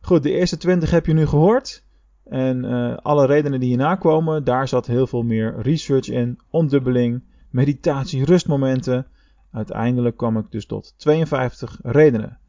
Goed, 0.01 0.23
de 0.23 0.31
eerste 0.31 0.57
20 0.57 0.91
heb 0.91 1.05
je 1.05 1.13
nu 1.13 1.25
gehoord. 1.25 1.83
En 2.23 2.63
uh, 2.63 2.97
alle 2.97 3.25
redenen 3.25 3.59
die 3.59 3.69
hierna 3.69 3.95
komen, 3.95 4.43
daar 4.43 4.67
zat 4.67 4.87
heel 4.87 5.07
veel 5.07 5.23
meer 5.23 5.55
research 5.61 6.07
in, 6.09 6.39
ondubbeling, 6.49 7.23
meditatie, 7.49 8.25
rustmomenten. 8.25 9.07
Uiteindelijk 9.51 10.17
kwam 10.17 10.37
ik 10.37 10.51
dus 10.51 10.65
tot 10.65 10.93
52 10.97 11.79
redenen. 11.83 12.39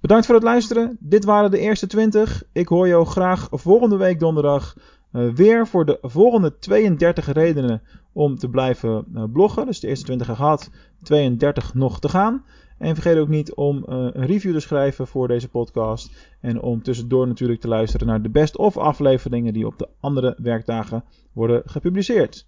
Bedankt 0.00 0.26
voor 0.26 0.34
het 0.34 0.44
luisteren. 0.44 0.96
Dit 1.00 1.24
waren 1.24 1.50
de 1.50 1.58
eerste 1.58 1.86
20. 1.86 2.42
Ik 2.52 2.68
hoor 2.68 2.88
jou 2.88 3.06
graag 3.06 3.48
volgende 3.50 3.96
week 3.96 4.20
donderdag 4.20 4.76
uh, 5.12 5.32
weer 5.32 5.66
voor 5.66 5.84
de 5.84 5.98
volgende 6.02 6.58
32 6.58 7.32
redenen 7.32 7.82
om 8.12 8.36
te 8.36 8.48
blijven 8.48 9.04
uh, 9.14 9.24
bloggen. 9.32 9.66
Dus 9.66 9.80
de 9.80 9.88
eerste 9.88 10.04
20 10.04 10.26
gehad, 10.26 10.70
32 11.02 11.74
nog 11.74 12.00
te 12.00 12.08
gaan. 12.08 12.44
En 12.78 12.94
vergeet 12.94 13.18
ook 13.18 13.28
niet 13.28 13.54
om 13.54 13.76
uh, 13.76 13.82
een 13.88 14.26
review 14.26 14.52
te 14.52 14.60
schrijven 14.60 15.06
voor 15.06 15.28
deze 15.28 15.48
podcast. 15.48 16.10
En 16.40 16.60
om 16.60 16.82
tussendoor 16.82 17.26
natuurlijk 17.26 17.60
te 17.60 17.68
luisteren 17.68 18.06
naar 18.06 18.22
de 18.22 18.30
best-of 18.30 18.76
afleveringen 18.76 19.52
die 19.52 19.66
op 19.66 19.78
de 19.78 19.88
andere 20.00 20.36
werkdagen 20.42 21.04
worden 21.32 21.62
gepubliceerd. 21.64 22.46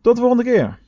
Tot 0.00 0.14
de 0.14 0.20
volgende 0.20 0.44
keer. 0.44 0.78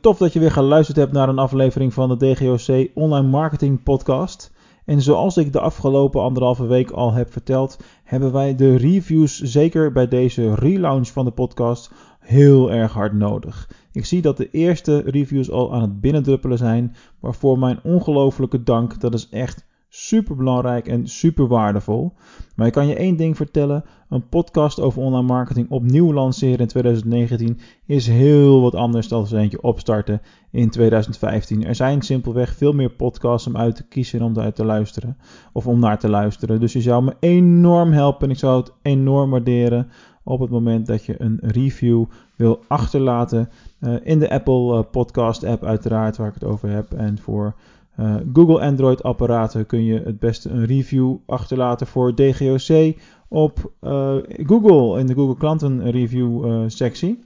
Tof 0.00 0.18
dat 0.18 0.32
je 0.32 0.38
weer 0.38 0.50
geluisterd 0.50 0.96
hebt 0.96 1.12
naar 1.12 1.28
een 1.28 1.38
aflevering 1.38 1.94
van 1.94 2.08
de 2.08 2.16
DGOC 2.16 2.90
Online 2.94 3.28
Marketing 3.28 3.82
Podcast. 3.82 4.52
En 4.84 5.02
zoals 5.02 5.36
ik 5.36 5.52
de 5.52 5.60
afgelopen 5.60 6.22
anderhalve 6.22 6.66
week 6.66 6.90
al 6.90 7.12
heb 7.12 7.32
verteld, 7.32 7.78
hebben 8.04 8.32
wij 8.32 8.54
de 8.54 8.76
reviews 8.76 9.40
zeker 9.40 9.92
bij 9.92 10.08
deze 10.08 10.54
relaunch 10.54 11.08
van 11.08 11.24
de 11.24 11.30
podcast 11.30 11.90
heel 12.20 12.72
erg 12.72 12.92
hard 12.92 13.12
nodig. 13.12 13.68
Ik 13.92 14.04
zie 14.04 14.22
dat 14.22 14.36
de 14.36 14.50
eerste 14.50 15.02
reviews 15.06 15.50
al 15.50 15.74
aan 15.74 15.82
het 15.82 16.00
binnendruppelen 16.00 16.58
zijn, 16.58 16.96
waarvoor 17.20 17.58
mijn 17.58 17.78
ongelofelijke 17.82 18.62
dank. 18.62 19.00
Dat 19.00 19.14
is 19.14 19.28
echt 19.28 19.66
super 19.92 20.36
belangrijk 20.36 20.88
en 20.88 21.08
super 21.08 21.46
waardevol. 21.46 22.12
Maar 22.56 22.66
ik 22.66 22.72
kan 22.72 22.86
je 22.86 22.94
één 22.94 23.16
ding 23.16 23.36
vertellen: 23.36 23.84
een 24.08 24.28
podcast 24.28 24.80
over 24.80 25.02
online 25.02 25.26
marketing 25.26 25.70
opnieuw 25.70 26.12
lanceren 26.12 26.58
in 26.58 26.66
2019 26.66 27.58
is 27.86 28.06
heel 28.06 28.60
wat 28.60 28.74
anders 28.74 29.08
dan 29.08 29.26
eentje 29.32 29.62
opstarten 29.62 30.20
in 30.50 30.70
2015. 30.70 31.64
Er 31.64 31.74
zijn 31.74 32.02
simpelweg 32.02 32.54
veel 32.54 32.72
meer 32.72 32.90
podcasts 32.90 33.46
om 33.46 33.56
uit 33.56 33.76
te 33.76 33.86
kiezen 33.88 34.18
en 34.18 34.24
om 34.24 34.38
uit 34.38 34.54
te 34.54 34.64
luisteren 34.64 35.16
of 35.52 35.66
om 35.66 35.80
naar 35.80 35.98
te 35.98 36.08
luisteren. 36.08 36.60
Dus 36.60 36.72
je 36.72 36.80
zou 36.80 37.04
me 37.04 37.14
enorm 37.20 37.92
helpen 37.92 38.26
en 38.26 38.32
ik 38.32 38.38
zou 38.38 38.60
het 38.60 38.72
enorm 38.82 39.30
waarderen 39.30 39.90
op 40.22 40.40
het 40.40 40.50
moment 40.50 40.86
dat 40.86 41.04
je 41.04 41.14
een 41.18 41.38
review 41.42 42.04
wil 42.36 42.60
achterlaten. 42.68 43.48
Uh, 43.80 43.94
in 44.02 44.18
de 44.18 44.30
Apple 44.30 44.82
Podcast 44.82 45.44
app 45.44 45.64
uiteraard, 45.64 46.16
waar 46.16 46.28
ik 46.28 46.34
het 46.34 46.44
over 46.44 46.68
heb. 46.70 46.92
En 46.92 47.18
voor 47.18 47.54
uh, 48.00 48.14
Google 48.32 48.60
Android 48.60 49.02
apparaten 49.02 49.66
kun 49.66 49.84
je 49.84 50.02
het 50.04 50.18
beste 50.18 50.50
een 50.50 50.66
review 50.66 51.16
achterlaten 51.26 51.86
voor 51.86 52.14
DGOC 52.14 52.94
op 53.28 53.72
uh, 53.80 54.16
Google 54.26 54.98
in 55.00 55.06
de 55.06 55.14
Google 55.14 55.36
klanten 55.36 55.90
review 55.90 56.46
uh, 56.46 56.62
sectie. 56.66 57.18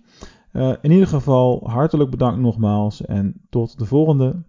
in 0.80 0.90
ieder 0.90 1.06
geval 1.06 1.60
hartelijk 1.64 2.10
bedankt 2.10 2.40
nogmaals 2.40 3.04
en 3.04 3.34
tot 3.50 3.78
de 3.78 3.86
volgende. 3.86 4.42